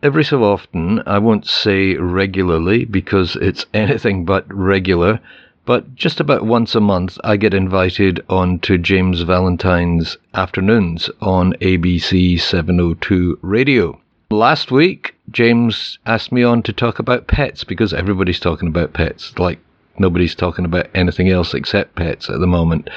Every 0.00 0.22
so 0.22 0.44
often, 0.44 1.02
I 1.06 1.18
won't 1.18 1.44
say 1.44 1.96
regularly 1.96 2.84
because 2.84 3.34
it's 3.34 3.66
anything 3.74 4.24
but 4.24 4.46
regular, 4.48 5.18
but 5.66 5.96
just 5.96 6.20
about 6.20 6.46
once 6.46 6.76
a 6.76 6.80
month, 6.80 7.18
I 7.24 7.36
get 7.36 7.52
invited 7.52 8.24
on 8.28 8.60
to 8.60 8.78
James 8.78 9.22
Valentine's 9.22 10.16
afternoons 10.34 11.10
on 11.20 11.54
ABC 11.54 12.40
702 12.40 13.40
radio. 13.42 14.00
Last 14.30 14.70
week, 14.70 15.16
James 15.32 15.98
asked 16.06 16.30
me 16.30 16.44
on 16.44 16.62
to 16.62 16.72
talk 16.72 17.00
about 17.00 17.26
pets 17.26 17.64
because 17.64 17.92
everybody's 17.92 18.38
talking 18.38 18.68
about 18.68 18.92
pets, 18.92 19.36
like 19.36 19.58
nobody's 19.98 20.36
talking 20.36 20.64
about 20.64 20.86
anything 20.94 21.28
else 21.28 21.54
except 21.54 21.96
pets 21.96 22.30
at 22.30 22.38
the 22.38 22.46
moment. 22.46 22.88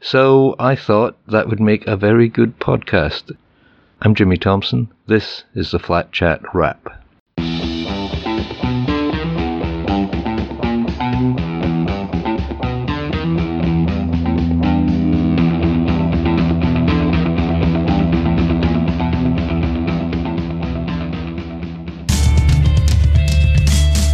So 0.00 0.54
I 0.60 0.76
thought 0.76 1.16
that 1.26 1.48
would 1.48 1.58
make 1.58 1.88
a 1.88 1.96
very 1.96 2.28
good 2.28 2.60
podcast. 2.60 3.34
I'm 4.02 4.14
Jimmy 4.14 4.36
Thompson. 4.36 4.92
This 5.06 5.44
is 5.54 5.70
the 5.70 5.78
Flat 5.78 6.12
Chat 6.12 6.42
Wrap. 6.54 6.84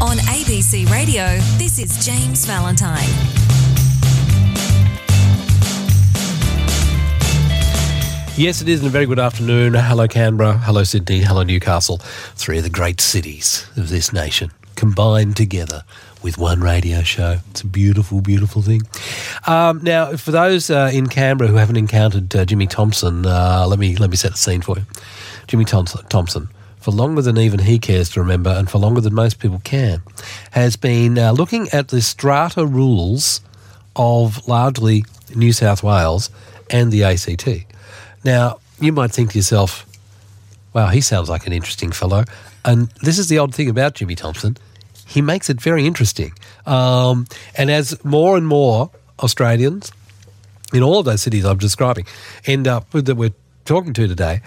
On 0.00 0.16
ABC 0.28 0.88
Radio, 0.90 1.26
this 1.58 1.80
is 1.80 2.06
James 2.06 2.46
Valentine. 2.46 3.51
Yes, 8.34 8.62
it 8.62 8.68
is, 8.68 8.80
and 8.80 8.88
a 8.88 8.90
very 8.90 9.04
good 9.04 9.18
afternoon. 9.18 9.74
Hello, 9.74 10.08
Canberra. 10.08 10.56
Hello, 10.56 10.84
Sydney. 10.84 11.20
Hello, 11.20 11.42
Newcastle. 11.42 11.98
Three 11.98 12.56
of 12.56 12.64
the 12.64 12.70
great 12.70 12.98
cities 12.98 13.66
of 13.76 13.90
this 13.90 14.10
nation 14.10 14.50
combined 14.74 15.36
together 15.36 15.84
with 16.22 16.38
one 16.38 16.62
radio 16.62 17.02
show. 17.02 17.40
It's 17.50 17.60
a 17.60 17.66
beautiful, 17.66 18.22
beautiful 18.22 18.62
thing. 18.62 18.82
Um, 19.46 19.82
now, 19.82 20.16
for 20.16 20.30
those 20.30 20.70
uh, 20.70 20.90
in 20.94 21.08
Canberra 21.08 21.50
who 21.50 21.56
haven't 21.56 21.76
encountered 21.76 22.34
uh, 22.34 22.46
Jimmy 22.46 22.66
Thompson, 22.66 23.26
uh, 23.26 23.66
let 23.68 23.78
me 23.78 23.96
let 23.96 24.08
me 24.08 24.16
set 24.16 24.32
the 24.32 24.38
scene 24.38 24.62
for 24.62 24.78
you. 24.78 24.84
Jimmy 25.46 25.66
Thompson, 25.66 26.02
Thompson, 26.06 26.48
for 26.80 26.90
longer 26.90 27.20
than 27.20 27.36
even 27.36 27.60
he 27.60 27.78
cares 27.78 28.08
to 28.10 28.20
remember, 28.20 28.50
and 28.50 28.68
for 28.70 28.78
longer 28.78 29.02
than 29.02 29.14
most 29.14 29.40
people 29.40 29.60
can, 29.62 30.02
has 30.52 30.76
been 30.76 31.18
uh, 31.18 31.32
looking 31.32 31.68
at 31.68 31.88
the 31.88 32.00
strata 32.00 32.64
rules 32.64 33.42
of 33.94 34.48
largely 34.48 35.04
New 35.34 35.52
South 35.52 35.82
Wales 35.82 36.30
and 36.70 36.90
the 36.90 37.04
ACT. 37.04 37.66
Now, 38.24 38.58
you 38.80 38.92
might 38.92 39.12
think 39.12 39.32
to 39.32 39.38
yourself, 39.38 39.86
wow, 40.72 40.88
he 40.88 41.00
sounds 41.00 41.28
like 41.28 41.46
an 41.46 41.52
interesting 41.52 41.92
fellow. 41.92 42.24
And 42.64 42.88
this 43.02 43.18
is 43.18 43.28
the 43.28 43.38
odd 43.38 43.54
thing 43.54 43.68
about 43.68 43.94
Jimmy 43.94 44.14
Thompson. 44.14 44.56
He 45.06 45.20
makes 45.20 45.50
it 45.50 45.60
very 45.60 45.86
interesting. 45.86 46.32
Um, 46.66 47.26
and 47.56 47.70
as 47.70 48.02
more 48.04 48.36
and 48.36 48.46
more 48.46 48.90
Australians 49.20 49.92
in 50.72 50.82
all 50.82 50.98
of 50.98 51.04
those 51.04 51.22
cities 51.22 51.44
I'm 51.44 51.58
describing 51.58 52.06
end 52.46 52.66
up 52.66 52.90
that 52.92 53.14
we're 53.14 53.34
talking 53.64 53.92
to 53.92 54.08
today, 54.08 54.40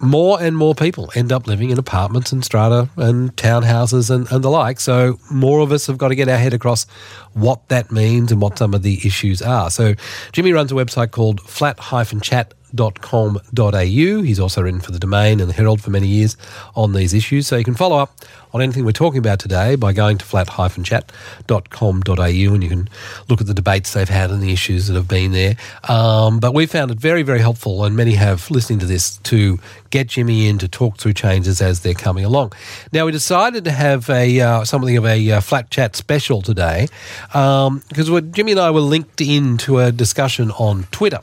more 0.00 0.40
and 0.42 0.56
more 0.56 0.74
people 0.74 1.12
end 1.14 1.30
up 1.30 1.46
living 1.46 1.70
in 1.70 1.78
apartments 1.78 2.32
and 2.32 2.44
strata 2.44 2.88
and 2.96 3.36
townhouses 3.36 4.10
and, 4.10 4.30
and 4.32 4.42
the 4.42 4.48
like. 4.48 4.80
So 4.80 5.18
more 5.30 5.60
of 5.60 5.72
us 5.72 5.86
have 5.86 5.98
got 5.98 6.08
to 6.08 6.14
get 6.14 6.28
our 6.28 6.38
head 6.38 6.54
across 6.54 6.86
what 7.34 7.68
that 7.68 7.92
means 7.92 8.32
and 8.32 8.40
what 8.40 8.58
some 8.58 8.74
of 8.74 8.82
the 8.82 8.98
issues 9.06 9.42
are. 9.42 9.70
So 9.70 9.94
Jimmy 10.32 10.52
runs 10.52 10.72
a 10.72 10.74
website 10.74 11.10
called 11.10 11.40
flat-chat 11.42 12.54
com.au. 12.76 13.82
He's 13.82 14.40
also 14.40 14.62
written 14.62 14.80
for 14.80 14.92
the 14.92 14.98
Domain 14.98 15.40
and 15.40 15.48
the 15.48 15.54
Herald 15.54 15.80
for 15.80 15.90
many 15.90 16.06
years 16.06 16.36
on 16.74 16.92
these 16.92 17.14
issues. 17.14 17.46
So 17.46 17.56
you 17.56 17.64
can 17.64 17.74
follow 17.74 17.98
up 17.98 18.14
on 18.52 18.60
anything 18.60 18.84
we're 18.84 18.92
talking 18.92 19.18
about 19.18 19.38
today 19.38 19.76
by 19.76 19.92
going 19.92 20.18
to 20.18 20.24
flat-chat.com.au 20.24 22.14
and 22.14 22.62
you 22.62 22.68
can 22.68 22.88
look 23.28 23.40
at 23.40 23.46
the 23.46 23.54
debates 23.54 23.92
they've 23.92 24.08
had 24.08 24.30
and 24.30 24.42
the 24.42 24.52
issues 24.52 24.88
that 24.88 24.94
have 24.94 25.06
been 25.08 25.30
there. 25.32 25.56
Um, 25.88 26.40
but 26.40 26.52
we 26.52 26.66
found 26.66 26.90
it 26.90 26.98
very, 26.98 27.22
very 27.22 27.38
helpful, 27.40 27.84
and 27.84 27.96
many 27.96 28.14
have 28.14 28.50
listening 28.50 28.80
to 28.80 28.86
this, 28.86 29.18
to 29.18 29.60
get 29.90 30.08
Jimmy 30.08 30.48
in 30.48 30.58
to 30.58 30.68
talk 30.68 30.98
through 30.98 31.12
changes 31.12 31.60
as 31.62 31.80
they're 31.80 31.94
coming 31.94 32.24
along. 32.24 32.52
Now, 32.92 33.06
we 33.06 33.12
decided 33.12 33.64
to 33.64 33.70
have 33.70 34.10
a 34.10 34.40
uh, 34.40 34.64
something 34.64 34.96
of 34.96 35.06
a 35.06 35.30
uh, 35.30 35.40
flat 35.40 35.70
chat 35.70 35.94
special 35.96 36.42
today 36.42 36.88
because 37.28 38.10
um, 38.10 38.32
Jimmy 38.32 38.52
and 38.52 38.60
I 38.60 38.70
were 38.70 38.80
linked 38.80 39.20
into 39.20 39.78
a 39.78 39.92
discussion 39.92 40.50
on 40.52 40.84
Twitter 40.90 41.20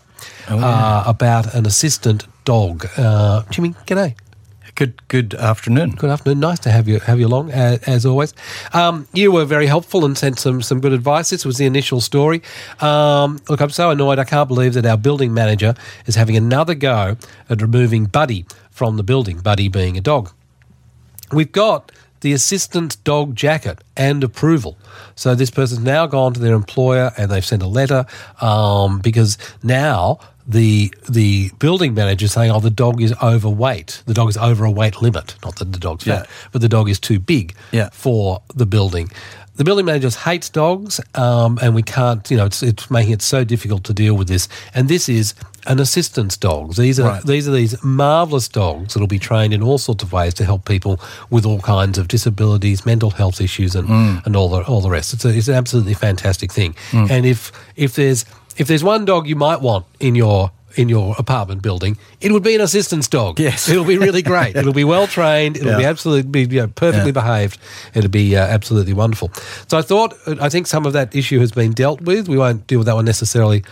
Oh, 0.50 0.60
uh, 0.60 1.04
about 1.06 1.54
an 1.54 1.66
assistant 1.66 2.26
dog. 2.46 2.88
Uh, 2.98 3.44
Jimmy, 3.50 3.72
g'day. 3.86 4.16
Good 4.76 5.08
good 5.08 5.34
afternoon. 5.34 5.92
Good 5.92 6.10
afternoon. 6.10 6.40
Nice 6.40 6.60
to 6.60 6.70
have 6.70 6.88
you 6.88 7.00
have 7.00 7.20
you 7.20 7.28
along 7.28 7.52
as, 7.52 7.80
as 7.84 8.06
always. 8.06 8.34
Um, 8.74 9.08
you 9.12 9.32
were 9.32 9.44
very 9.44 9.66
helpful 9.66 10.06
and 10.06 10.16
sent 10.16 10.40
some 10.40 10.62
some 10.62 10.80
good 10.80 10.94
advice. 10.94 11.32
This 11.32 11.46
was 11.46 11.58
the 11.58 11.66
initial 11.66 12.00
story. 12.00 12.44
Um, 12.80 13.40
look, 13.50 13.60
I'm 13.60 13.72
so 13.72 13.90
annoyed. 13.90 14.20
I 14.20 14.24
can't 14.24 14.48
believe 14.48 14.74
that 14.76 14.86
our 14.86 14.96
building 14.98 15.34
manager 15.34 15.74
is 16.06 16.16
having 16.16 16.38
another 16.38 16.76
go 16.76 17.18
at 17.50 17.62
removing 17.62 18.06
Buddy 18.06 18.46
from 18.70 18.98
the 18.98 19.04
building. 19.04 19.40
Buddy 19.40 19.68
being 19.68 19.98
a 19.98 20.02
dog. 20.02 20.32
We've 21.34 21.52
got 21.52 21.92
the 22.22 22.34
assistant 22.34 23.04
dog 23.04 23.36
jacket 23.36 23.84
and 23.96 24.24
approval. 24.24 24.78
So 25.16 25.36
this 25.36 25.50
person's 25.50 25.82
now 25.82 26.08
gone 26.08 26.34
to 26.34 26.40
their 26.40 26.54
employer 26.54 27.12
and 27.18 27.30
they've 27.32 27.46
sent 27.46 27.64
a 27.64 27.68
letter 27.68 28.06
um, 28.42 29.00
because 29.00 29.38
now 29.64 30.20
the 30.48 30.94
the 31.10 31.52
building 31.60 31.94
manager 31.94 32.28
saying, 32.28 32.52
"Oh, 32.52 32.60
the 32.60 32.70
dog 32.70 33.02
is 33.02 33.14
overweight. 33.22 34.04
The 34.06 34.14
dog 34.14 34.30
is 34.30 34.38
over 34.38 34.64
a 34.66 34.72
weight 34.72 35.02
limit. 35.02 35.36
Not 35.44 35.58
that 35.58 35.74
the 35.74 35.80
dog's 35.80 36.06
fat, 36.06 36.26
Yeah. 36.28 36.50
but 36.52 36.62
the 36.62 36.70
dog 36.70 36.90
is 36.90 37.00
too 37.00 37.20
big 37.20 37.54
Yeah. 37.72 37.90
for 37.92 38.42
the 38.56 38.66
building." 38.66 39.12
The 39.58 39.64
building 39.64 39.86
manager 39.86 40.10
hates 40.10 40.50
dogs, 40.50 41.02
um, 41.16 41.58
and 41.62 41.76
we 41.76 41.82
can't. 41.84 42.30
You 42.32 42.38
know, 42.38 42.46
it's, 42.46 42.62
it's 42.64 42.90
making 42.90 43.14
it 43.14 43.22
so 43.22 43.44
difficult 43.44 43.84
to 43.86 43.94
deal 43.94 44.16
with 44.16 44.28
this. 44.28 44.48
And 44.74 44.88
this 44.88 45.10
is 45.10 45.34
an 45.66 45.80
assistance 45.80 46.38
dog. 46.38 46.76
These 46.76 47.00
are 47.00 47.08
Right. 47.10 47.24
these 47.26 47.48
are 47.48 47.52
these 47.52 47.76
marvelous 47.84 48.48
dogs 48.48 48.94
that'll 48.94 49.08
be 49.08 49.20
trained 49.20 49.54
in 49.54 49.62
all 49.62 49.78
sorts 49.78 50.04
of 50.04 50.14
ways 50.14 50.34
to 50.36 50.46
help 50.46 50.64
people 50.66 51.00
with 51.30 51.46
all 51.46 51.60
kinds 51.60 51.98
of 51.98 52.08
disabilities, 52.08 52.86
mental 52.86 53.10
health 53.10 53.42
issues, 53.42 53.76
and 53.76 53.90
and 54.26 54.36
all 54.36 54.50
the 54.50 54.62
all 54.62 54.82
the 54.82 54.90
rest. 54.90 55.14
It's 55.14 55.26
a, 55.26 55.30
it's 55.30 55.48
an 55.48 55.56
absolutely 55.56 55.96
fantastic 55.96 56.52
thing. 56.52 56.76
And 56.94 57.26
if 57.26 57.52
if 57.76 57.96
there's 57.96 58.26
if 58.58 58.68
there's 58.68 58.84
one 58.84 59.06
dog 59.06 59.28
you 59.28 59.36
might 59.36 59.62
want 59.62 59.86
in 60.00 60.16
your 60.16 60.52
in 60.76 60.90
your 60.90 61.16
apartment 61.18 61.62
building, 61.62 61.98
it 62.22 62.32
would 62.32 62.44
be 62.44 62.54
an 62.56 62.62
assistance 62.62 63.08
dog. 63.08 63.40
Yes. 63.40 63.70
it'll 63.70 63.86
be 63.86 63.98
really 63.98 64.22
great. 64.22 64.56
It'll 64.56 64.74
be 64.74 64.84
well 64.84 65.08
trained. 65.08 65.58
It'll 65.58 65.78
be 65.78 65.86
absolutely 65.86 66.30
be 66.46 66.56
you 66.56 66.62
know, 66.62 66.68
perfectly 66.68 67.10
Yeah. 67.10 67.12
behaved. 67.14 67.58
It'll 67.94 68.10
be 68.12 68.36
uh, 68.36 68.46
absolutely 68.46 68.94
wonderful. 68.94 69.32
So 69.68 69.78
I 69.78 69.82
thought 69.82 70.14
I 70.42 70.50
think 70.50 70.68
some 70.68 70.86
of 70.86 70.94
that 70.94 71.16
issue 71.16 71.40
has 71.40 71.52
been 71.52 71.72
dealt 71.72 72.02
with. 72.02 72.28
We 72.28 72.38
won't 72.38 72.68
deal 72.68 72.80
with 72.80 72.88
that 72.88 72.96
one 72.96 73.06
necessarily. 73.06 73.64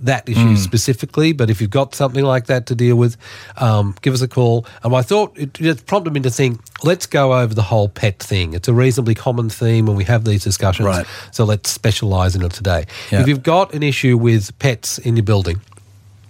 That 0.00 0.28
issue 0.28 0.56
specifically, 0.56 1.32
but 1.32 1.48
if 1.48 1.60
you've 1.62 1.70
got 1.70 1.94
something 1.94 2.24
like 2.24 2.46
that 2.46 2.66
to 2.66 2.74
deal 2.74 2.96
with, 2.96 3.16
um, 3.56 3.94
give 4.02 4.12
us 4.12 4.20
a 4.20 4.28
call. 4.28 4.66
And 4.82 4.94
I 4.94 5.00
thought 5.02 5.32
it, 5.38 5.58
it 5.60 5.86
prompted 5.86 6.12
me 6.12 6.20
to 6.20 6.30
think, 6.30 6.60
let's 6.82 7.06
go 7.06 7.32
over 7.32 7.54
the 7.54 7.62
whole 7.62 7.88
pet 7.88 8.18
thing. 8.18 8.52
It's 8.52 8.68
a 8.68 8.74
reasonably 8.74 9.14
common 9.14 9.48
theme 9.48 9.86
when 9.86 9.96
we 9.96 10.04
have 10.04 10.24
these 10.24 10.42
discussions. 10.44 10.86
Right. 10.86 11.06
So 11.30 11.44
let's 11.44 11.70
specialise 11.70 12.34
in 12.34 12.42
it 12.42 12.52
today. 12.52 12.86
Yeah. 13.10 13.20
If 13.22 13.28
you've 13.28 13.44
got 13.44 13.72
an 13.72 13.82
issue 13.82 14.18
with 14.18 14.58
pets 14.58 14.98
in 14.98 15.16
your 15.16 15.24
building, 15.24 15.60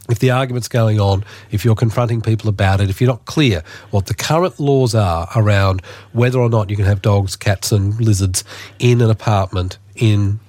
if 0.08 0.18
the 0.18 0.30
argument's 0.30 0.68
going 0.68 1.00
on, 1.00 1.24
if 1.50 1.64
you're 1.64 1.74
confronting 1.74 2.20
people 2.20 2.48
about 2.48 2.80
it, 2.80 2.90
if 2.90 3.00
you're 3.00 3.08
not 3.08 3.24
clear 3.24 3.62
what 3.90 4.06
the 4.06 4.14
current 4.14 4.60
laws 4.60 4.94
are 4.94 5.28
around 5.34 5.82
whether 6.12 6.38
or 6.38 6.50
not 6.50 6.68
you 6.70 6.76
can 6.76 6.84
have 6.84 7.00
dogs, 7.00 7.36
cats, 7.36 7.72
and 7.72 7.98
lizards 8.00 8.44
in 8.78 9.00
an 9.00 9.10
apartment 9.10 9.78
in 9.94 10.40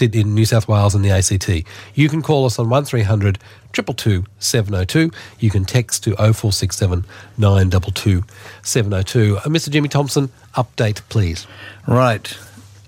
in 0.00 0.34
New 0.34 0.46
South 0.46 0.68
Wales 0.68 0.94
and 0.94 1.04
the 1.04 1.10
ACT, 1.10 1.68
you 1.94 2.08
can 2.08 2.22
call 2.22 2.46
us 2.46 2.58
on 2.58 2.70
1300 2.70 3.38
222 3.72 4.24
702. 4.38 5.10
You 5.38 5.50
can 5.50 5.64
text 5.64 6.04
to 6.04 6.14
0467 6.16 7.04
922 7.36 8.24
702. 8.62 9.36
Uh, 9.36 9.40
Mr. 9.42 9.70
Jimmy 9.70 9.88
Thompson, 9.88 10.30
update 10.54 11.00
please. 11.08 11.46
Right. 11.86 12.36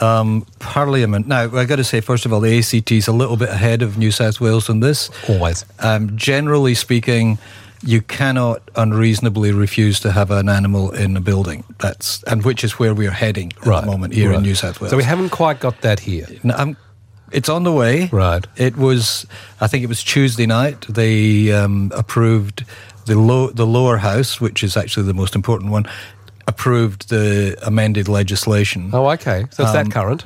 Um, 0.00 0.46
Parliament. 0.58 1.26
Now, 1.26 1.42
I've 1.42 1.68
got 1.68 1.76
to 1.76 1.84
say, 1.84 2.00
first 2.00 2.26
of 2.26 2.32
all, 2.32 2.40
the 2.40 2.58
ACT 2.58 2.92
is 2.92 3.08
a 3.08 3.12
little 3.12 3.36
bit 3.36 3.48
ahead 3.48 3.82
of 3.82 3.96
New 3.96 4.10
South 4.10 4.40
Wales 4.40 4.68
on 4.68 4.80
this. 4.80 5.10
Always. 5.28 5.64
Um, 5.78 6.16
generally 6.16 6.74
speaking, 6.74 7.38
you 7.82 8.02
cannot 8.02 8.62
unreasonably 8.76 9.52
refuse 9.52 10.00
to 10.00 10.12
have 10.12 10.30
an 10.30 10.48
animal 10.48 10.90
in 10.90 11.16
a 11.16 11.20
building. 11.20 11.64
That's 11.78 12.22
and 12.24 12.44
which 12.44 12.64
is 12.64 12.78
where 12.78 12.94
we're 12.94 13.10
heading 13.10 13.52
at 13.58 13.64
the 13.64 13.86
moment 13.86 14.14
here 14.14 14.30
right. 14.30 14.38
in 14.38 14.42
New 14.42 14.54
South 14.54 14.80
Wales. 14.80 14.90
So 14.90 14.96
we 14.96 15.04
haven't 15.04 15.30
quite 15.30 15.60
got 15.60 15.80
that 15.82 16.00
here. 16.00 16.26
Now, 16.42 16.56
I'm- 16.56 16.76
it's 17.34 17.48
on 17.48 17.64
the 17.64 17.72
way. 17.72 18.08
Right. 18.12 18.46
It 18.56 18.76
was, 18.76 19.26
I 19.60 19.66
think 19.66 19.82
it 19.82 19.88
was 19.88 20.04
Tuesday 20.04 20.46
night. 20.46 20.82
They 20.88 21.50
um, 21.52 21.90
approved 21.94 22.64
the 23.06 23.18
low, 23.18 23.50
the 23.50 23.66
lower 23.66 23.96
house, 23.96 24.40
which 24.40 24.62
is 24.62 24.76
actually 24.76 25.06
the 25.06 25.14
most 25.14 25.34
important 25.34 25.72
one, 25.72 25.86
approved 26.46 27.08
the 27.08 27.56
amended 27.66 28.08
legislation. 28.08 28.90
Oh, 28.92 29.08
okay. 29.10 29.46
So 29.50 29.62
it's 29.64 29.72
that 29.72 29.90
current. 29.90 30.24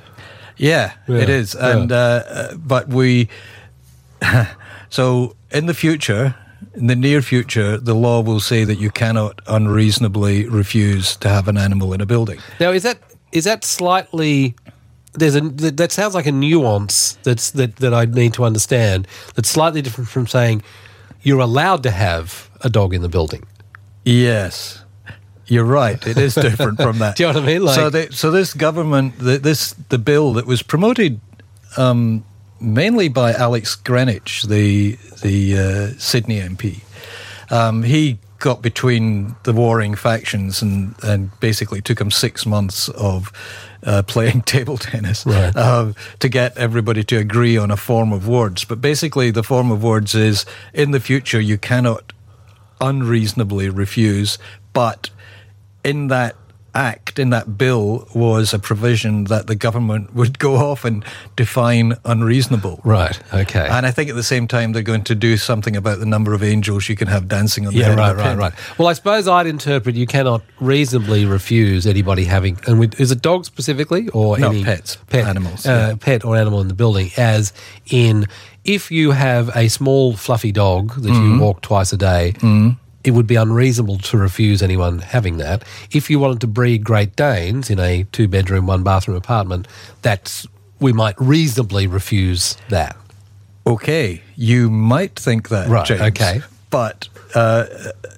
Yeah, 0.56 0.92
Yeah, 1.06 1.18
it 1.18 1.28
is. 1.28 1.54
yeah. 1.54 1.76
And 1.76 1.92
uh, 1.92 1.96
uh, 2.26 2.54
but 2.56 2.88
we, 2.88 3.28
so 4.90 5.36
in 5.52 5.66
the 5.66 5.74
future, 5.74 6.34
in 6.74 6.86
the 6.88 6.96
near 6.96 7.22
future, 7.22 7.76
the 7.78 7.94
law 7.94 8.20
will 8.20 8.40
say 8.40 8.64
that 8.64 8.76
you 8.76 8.90
cannot 8.90 9.40
unreasonably 9.46 10.48
refuse 10.48 11.16
to 11.16 11.28
have 11.28 11.48
an 11.48 11.56
animal 11.56 11.92
in 11.92 12.00
a 12.00 12.06
building. 12.06 12.40
Now, 12.60 12.70
is 12.72 12.82
that 12.82 12.98
is 13.32 13.44
that 13.44 13.64
slightly? 13.64 14.54
There's 15.14 15.36
a 15.36 15.40
that 15.40 15.76
that 15.76 15.92
sounds 15.92 16.14
like 16.14 16.26
a 16.26 16.32
nuance 16.32 17.18
that's 17.22 17.50
that 17.52 17.76
that 17.76 17.94
I 17.94 18.04
need 18.06 18.34
to 18.34 18.44
understand. 18.44 19.06
That's 19.34 19.48
slightly 19.48 19.82
different 19.82 20.08
from 20.10 20.26
saying 20.26 20.62
you're 21.22 21.40
allowed 21.40 21.82
to 21.84 21.90
have 21.90 22.50
a 22.62 22.70
dog 22.70 22.94
in 22.94 23.02
the 23.02 23.08
building. 23.08 23.44
Yes. 24.04 24.84
You're 25.48 25.64
right. 25.64 26.06
It 26.06 26.16
is 26.18 26.34
different 26.34 26.76
from 26.80 26.98
that. 26.98 27.16
Do 27.16 27.22
you 27.24 27.32
know 27.32 27.40
what 27.40 27.48
I 27.48 27.52
mean? 27.52 27.62
Like- 27.64 27.74
so, 27.74 27.90
they, 27.90 28.08
so 28.10 28.30
this 28.30 28.54
government, 28.54 29.18
the, 29.18 29.38
this 29.38 29.72
the 29.88 29.98
bill 29.98 30.34
that 30.34 30.46
was 30.46 30.62
promoted 30.62 31.20
um, 31.76 32.24
mainly 32.60 33.08
by 33.08 33.32
Alex 33.32 33.74
Greenwich, 33.74 34.42
the 34.44 34.98
the 35.22 35.58
uh, 35.58 35.98
Sydney 35.98 36.40
MP. 36.40 36.82
Um, 37.50 37.82
he 37.82 38.18
got 38.40 38.62
between 38.62 39.34
the 39.44 39.52
warring 39.52 39.94
factions 39.96 40.62
and 40.62 40.94
and 41.02 41.30
basically 41.40 41.80
took 41.80 42.00
him 42.00 42.10
six 42.10 42.46
months 42.46 42.88
of. 42.90 43.32
Uh, 43.84 44.02
playing 44.02 44.42
table 44.56 44.76
tennis 44.76 45.24
Right. 45.24 45.54
uh, 45.54 45.92
to 46.18 46.28
get 46.28 46.58
everybody 46.58 47.04
to 47.04 47.16
agree 47.16 47.56
on 47.56 47.70
a 47.70 47.76
form 47.76 48.12
of 48.12 48.26
words. 48.26 48.64
But 48.64 48.80
basically, 48.80 49.30
the 49.30 49.44
form 49.44 49.70
of 49.70 49.84
words 49.84 50.16
is 50.16 50.44
in 50.74 50.90
the 50.90 50.98
future, 50.98 51.40
you 51.40 51.58
cannot 51.58 52.12
unreasonably 52.80 53.68
refuse, 53.68 54.36
but 54.72 55.10
in 55.84 56.08
that 56.08 56.36
act, 56.74 57.18
in 57.18 57.30
that 57.30 57.58
bill, 57.58 58.06
was 58.14 58.52
a 58.54 58.58
provision 58.58 59.24
that 59.24 59.46
the 59.48 59.56
government 59.56 60.14
would 60.18 60.38
go 60.38 60.54
off 60.56 60.84
and 60.84 61.04
define 61.34 61.94
unreasonable. 62.04 62.80
Right. 62.84 63.18
Okay. 63.34 63.66
And 63.68 63.84
I 63.84 63.90
think 63.90 64.10
at 64.10 64.16
the 64.16 64.22
same 64.22 64.46
time 64.46 64.72
they're 64.72 64.82
going 64.82 65.02
to 65.04 65.14
do 65.16 65.36
something 65.38 65.74
about 65.74 65.98
the 65.98 66.06
number 66.06 66.34
of 66.34 66.42
angels 66.42 66.88
you 66.88 66.94
can 66.94 67.08
have 67.08 67.26
dancing 67.26 67.66
on 67.66 67.72
the 67.72 67.80
yeah. 67.80 67.94
Right. 67.94 68.14
Right. 68.14 68.36
Right. 68.36 68.52
Well, 68.78 68.86
I 68.86 68.92
suppose 68.92 69.26
I'd 69.26 69.46
interpret 69.46 69.96
you 69.96 70.06
cannot 70.06 70.42
reasonably 70.60 71.24
refuse 71.24 71.84
anybody 71.86 72.24
having 72.24 72.60
and 72.66 72.78
with, 72.78 73.00
is 73.00 73.10
it 73.10 73.22
dog 73.22 73.44
specifically 73.44 74.08
or 74.10 74.38
No, 74.38 74.50
any 74.50 74.62
pets, 74.62 74.96
pet 75.08 75.26
animals, 75.26 75.66
uh, 75.66 75.70
yeah. 75.90 75.96
pet 75.98 76.24
or 76.24 76.36
animal 76.36 76.60
in 76.60 76.68
the 76.68 76.74
building? 76.74 77.10
As 77.16 77.52
in, 77.90 78.26
if 78.64 78.90
you 78.92 79.10
have 79.12 79.50
a 79.56 79.68
small 79.68 80.14
fluffy 80.16 80.52
dog 80.52 80.94
that 81.02 81.10
Mm-hmm. 81.10 81.34
you 81.34 81.40
walk 81.40 81.62
twice 81.62 81.92
a 81.92 81.96
day. 81.96 82.34
It 83.04 83.12
would 83.12 83.26
be 83.26 83.36
unreasonable 83.36 83.98
to 83.98 84.18
refuse 84.18 84.62
anyone 84.62 84.98
having 84.98 85.38
that. 85.38 85.64
If 85.92 86.10
you 86.10 86.18
wanted 86.18 86.40
to 86.42 86.46
breed 86.46 86.84
Great 86.84 87.16
Danes 87.16 87.70
in 87.70 87.78
a 87.78 88.04
two 88.12 88.28
bedroom, 88.28 88.66
one 88.66 88.82
bathroom 88.82 89.16
apartment, 89.16 89.68
that's 90.02 90.46
we 90.80 90.92
might 90.92 91.14
reasonably 91.20 91.86
refuse 91.86 92.56
that. 92.68 92.96
Okay, 93.66 94.22
you 94.36 94.70
might 94.70 95.18
think 95.18 95.48
that, 95.50 95.68
Right, 95.68 95.86
James, 95.86 96.00
okay. 96.00 96.40
But 96.70 97.08
uh, 97.34 97.66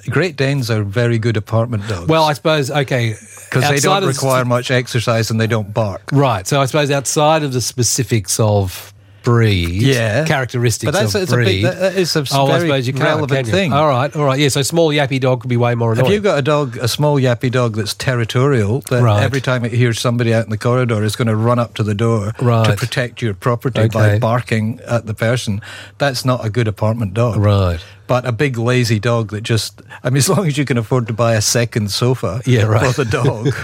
Great 0.08 0.36
Danes 0.36 0.70
are 0.70 0.82
very 0.82 1.18
good 1.18 1.36
apartment 1.36 1.86
dogs. 1.88 2.08
Well, 2.08 2.24
I 2.24 2.32
suppose 2.32 2.70
okay 2.70 3.16
because 3.50 3.68
they 3.68 3.80
don't 3.80 4.06
require 4.06 4.44
much 4.44 4.70
exercise 4.70 5.30
and 5.30 5.40
they 5.40 5.46
don't 5.46 5.74
bark. 5.74 6.10
Right. 6.12 6.46
So 6.46 6.60
I 6.60 6.66
suppose 6.66 6.90
outside 6.90 7.42
of 7.42 7.52
the 7.52 7.60
specifics 7.60 8.38
of 8.38 8.92
breed, 9.22 9.82
Yeah. 9.82 10.24
characteristics 10.24 10.86
But 10.86 10.92
that's- 10.92 11.14
of 11.14 11.22
it's 11.22 11.32
a 11.32 11.36
big- 11.36 11.44
breed. 11.44 11.64
that 11.64 11.94
is 11.96 12.14
a 12.16 12.24
oh, 12.32 12.46
I 12.46 12.58
very 12.58 12.68
suppose 12.68 12.86
you 12.86 12.92
can't, 12.92 13.04
relevant 13.04 13.44
can 13.46 13.52
thing. 13.54 13.72
All 13.72 13.88
right, 13.88 14.14
all 14.16 14.24
right. 14.24 14.38
Yeah, 14.38 14.48
so 14.48 14.62
small 14.62 14.90
yappy 14.90 15.20
dog 15.20 15.40
could 15.42 15.48
be 15.50 15.56
way 15.56 15.74
more 15.74 15.92
annoying. 15.92 16.06
If 16.06 16.12
you've 16.12 16.22
got 16.24 16.38
a 16.38 16.42
dog, 16.42 16.76
a 16.80 16.88
small 16.88 17.16
yappy 17.20 17.50
dog 17.50 17.76
that's 17.76 17.94
territorial, 17.94 18.82
that 18.90 19.02
Right. 19.02 19.22
every 19.22 19.40
time 19.40 19.64
it 19.64 19.72
hears 19.72 20.00
somebody 20.00 20.32
out 20.34 20.44
in 20.44 20.50
the 20.50 20.58
corridor 20.58 21.02
is 21.04 21.16
going 21.16 21.28
to 21.28 21.36
run 21.36 21.58
up 21.58 21.74
to 21.74 21.82
the 21.82 21.94
door 21.94 22.32
to 22.38 22.74
protect 22.76 23.22
your 23.22 23.34
property 23.34 23.88
by 23.88 24.18
barking 24.18 24.80
at 24.86 25.06
the 25.06 25.14
person, 25.14 25.60
that's 25.98 26.24
not 26.24 26.44
a 26.44 26.50
good 26.50 26.68
apartment 26.68 27.14
dog. 27.14 27.36
Right. 27.36 27.80
But 28.10 28.26
a 28.26 28.32
big 28.32 28.58
lazy 28.58 28.98
dog 28.98 29.30
that 29.30 29.42
just, 29.42 29.82
I 30.02 30.10
mean, 30.10 30.16
as 30.16 30.28
long 30.28 30.44
as 30.48 30.58
you 30.58 30.64
can 30.64 30.76
afford 30.76 31.06
to 31.06 31.12
buy 31.12 31.34
a 31.36 31.40
second 31.40 31.92
sofa 31.92 32.42
Yeah, 32.44 32.64
right. 32.64 32.92
for 32.92 33.04
the 33.04 33.08
dog, 33.08 33.54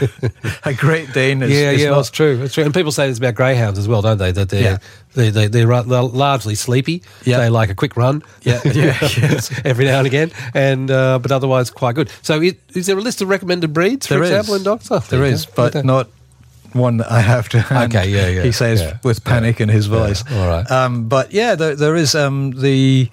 a 0.65 0.73
Great 0.73 1.13
Dane 1.13 1.43
is, 1.43 1.51
yeah, 1.51 1.73
is 1.73 1.83
yeah, 1.83 1.89
not, 1.91 1.97
that's 1.97 2.11
true. 2.13 2.37
That's 2.37 2.55
true. 2.55 2.63
And 2.63 2.73
people 2.73 2.93
say 2.93 3.09
this 3.09 3.19
about 3.19 3.35
greyhounds 3.35 3.77
as 3.77 3.89
well, 3.89 4.03
don't 4.03 4.19
they? 4.19 4.31
That 4.31 4.49
they're 4.51 4.63
Yeah. 4.63 4.79
they, 5.15 5.31
they, 5.31 5.49
they're, 5.49 5.83
they're 5.83 6.03
largely 6.03 6.55
sleepy. 6.55 7.03
Yeah. 7.25 7.39
They 7.39 7.49
like 7.49 7.71
a 7.71 7.75
quick 7.75 7.97
run. 7.97 8.23
Yeah, 8.43 8.61
yeah, 8.67 8.97
yes. 9.03 9.51
every 9.65 9.85
now 9.85 9.99
and 9.99 10.07
again, 10.07 10.31
and 10.55 10.93
uh, 10.93 11.19
but 11.19 11.33
otherwise 11.33 11.69
quite 11.71 11.97
good. 11.97 12.09
So, 12.23 12.41
is 12.41 12.87
there 12.87 12.97
a 12.97 13.01
list 13.01 13.21
of 13.23 13.29
recommended 13.29 13.73
breeds, 13.73 14.07
for 14.07 14.15
There 14.15 14.23
is. 14.23 14.31
example, 14.31 14.55
in 14.55 14.63
dogs? 14.63 14.87
Oh, 14.93 15.01
There 15.01 15.27
you 15.27 15.33
is, 15.35 15.45
but 15.47 15.75
Okay. 15.75 15.85
not 15.85 16.09
one 16.73 16.99
that 16.99 17.11
I 17.11 17.21
have 17.21 17.49
to 17.49 17.61
hand. 17.63 17.97
Okay, 17.97 18.11
yeah, 18.11 18.29
yeah, 18.29 18.43
He 18.45 18.53
says 18.53 18.81
yeah, 18.81 18.99
with 19.03 19.25
panic 19.25 19.61
in 19.61 19.69
his 19.69 19.87
voice. 19.87 20.23
all 20.31 20.47
right. 20.47 20.71
Um, 20.71 21.09
but 21.09 21.33
yeah, 21.33 21.57
there, 21.57 21.75
there 21.75 21.97
is 21.97 22.15
um, 22.15 22.53
the 22.53 23.11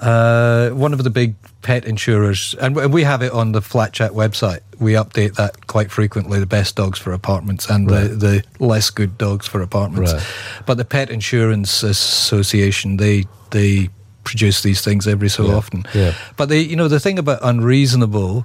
uh, 0.00 0.70
one 0.70 0.92
of 0.92 1.02
the 1.04 1.10
big 1.10 1.34
pet 1.62 1.84
insurers, 1.84 2.54
and 2.60 2.76
we 2.92 3.02
have 3.02 3.22
it 3.22 3.32
on 3.32 3.52
the 3.52 3.60
Flat 3.62 3.92
Chat 3.92 4.12
website. 4.12 4.60
We 4.78 4.92
update 4.92 5.34
that 5.34 5.66
quite 5.66 5.90
frequently. 5.90 6.38
The 6.38 6.46
best 6.46 6.76
dogs 6.76 6.98
for 6.98 7.12
apartments 7.12 7.68
and 7.70 7.88
the, 7.88 8.08
the 8.08 8.42
less 8.64 8.90
good 8.90 9.16
dogs 9.18 9.46
for 9.48 9.62
apartments. 9.62 10.12
Right. 10.12 10.26
But 10.66 10.76
the 10.76 10.84
Pet 10.84 11.10
Insurance 11.10 11.82
Association, 11.82 12.96
they 12.98 13.24
they 13.50 13.88
produce 14.24 14.62
these 14.62 14.80
things 14.80 15.06
every 15.06 15.28
so 15.28 15.46
Yeah, 15.46 15.54
often. 15.54 15.84
yeah. 15.94 16.12
But 16.36 16.48
they, 16.48 16.60
you 16.60 16.74
know, 16.76 16.88
the 16.88 17.00
thing 17.00 17.18
about 17.18 17.38
unreasonable, 17.42 18.44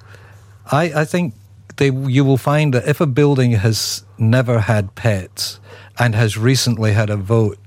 I, 0.70 1.02
I 1.02 1.04
think 1.04 1.34
they 1.76 1.90
you 1.90 2.24
will 2.24 2.36
find 2.38 2.72
that 2.74 2.86
if 2.88 3.00
a 3.00 3.06
building 3.06 3.52
has 3.52 4.04
never 4.18 4.60
had 4.60 4.94
pets 4.94 5.58
and 5.98 6.14
has 6.14 6.38
recently 6.38 6.92
had 6.92 7.10
a 7.10 7.16
vote 7.16 7.58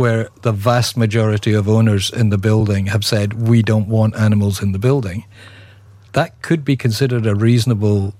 where 0.00 0.28
the 0.42 0.52
vast 0.52 0.96
majority 0.96 1.52
of 1.52 1.68
owners 1.68 2.10
in 2.10 2.30
the 2.30 2.38
building 2.38 2.86
have 2.86 3.04
said 3.04 3.26
we 3.48 3.62
don't 3.62 3.86
want 3.86 4.16
animals 4.16 4.62
in 4.62 4.72
the 4.72 4.78
building, 4.78 5.24
that 6.12 6.30
could 6.40 6.64
be 6.64 6.74
considered 6.74 7.26
a 7.26 7.34
reasonable, 7.34 8.14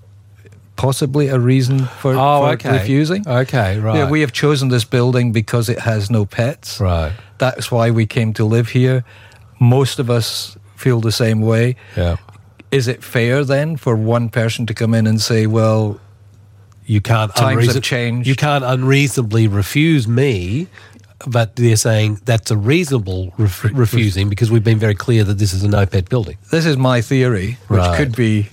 possibly 0.75 1.27
a 1.27 1.39
reason 1.39 1.85
for, 2.01 2.11
Oh, 2.13 2.41
for 2.41 2.49
okay. 2.53 2.73
refusing. 2.73 3.27
Okay, 3.27 3.79
right. 3.79 3.97
Yeah, 3.97 4.09
we 4.11 4.21
have 4.21 4.31
chosen 4.31 4.69
this 4.69 4.85
building 4.85 5.31
because 5.31 5.69
it 5.69 5.79
has 5.79 6.11
no 6.11 6.23
pets. 6.25 6.79
Right. 6.79 7.13
That's 7.39 7.71
why 7.71 7.89
we 7.89 8.05
came 8.05 8.31
to 8.33 8.45
live 8.45 8.69
here. 8.69 9.03
Most 9.59 9.97
of 9.99 10.07
us 10.09 10.55
feel 10.75 11.01
the 11.01 11.11
same 11.11 11.41
way. 11.41 11.75
Yeah. 11.97 12.17
Is 12.69 12.87
it 12.87 13.03
fair 13.03 13.43
then 13.43 13.75
for 13.75 13.95
one 13.95 14.29
person 14.29 14.65
to 14.67 14.73
come 14.75 14.93
in 14.93 15.07
and 15.07 15.19
say, 15.19 15.47
well, 15.47 15.99
You 16.85 17.01
can't 17.01 17.33
Times 17.35 17.73
have 17.73 17.83
changed. 17.83 18.27
You 18.27 18.35
can't 18.35 18.63
unreasonably 18.63 19.47
refuse 19.47 20.07
me, 20.07 20.67
but 21.27 21.55
they're 21.55 21.75
saying 21.75 22.19
that's 22.25 22.51
a 22.51 22.57
reasonable 22.57 23.33
ref- 23.37 23.63
refusing 23.73 24.29
because 24.29 24.49
we've 24.51 24.63
been 24.63 24.79
very 24.79 24.95
clear 24.95 25.23
that 25.23 25.37
this 25.37 25.53
is 25.53 25.63
a 25.63 25.67
no 25.67 25.85
pet 25.85 26.09
building. 26.09 26.37
this 26.51 26.65
is 26.65 26.77
my 26.77 27.01
theory, 27.01 27.57
which 27.67 27.77
Right. 27.79 27.97
could 27.97 28.15
be 28.15 28.49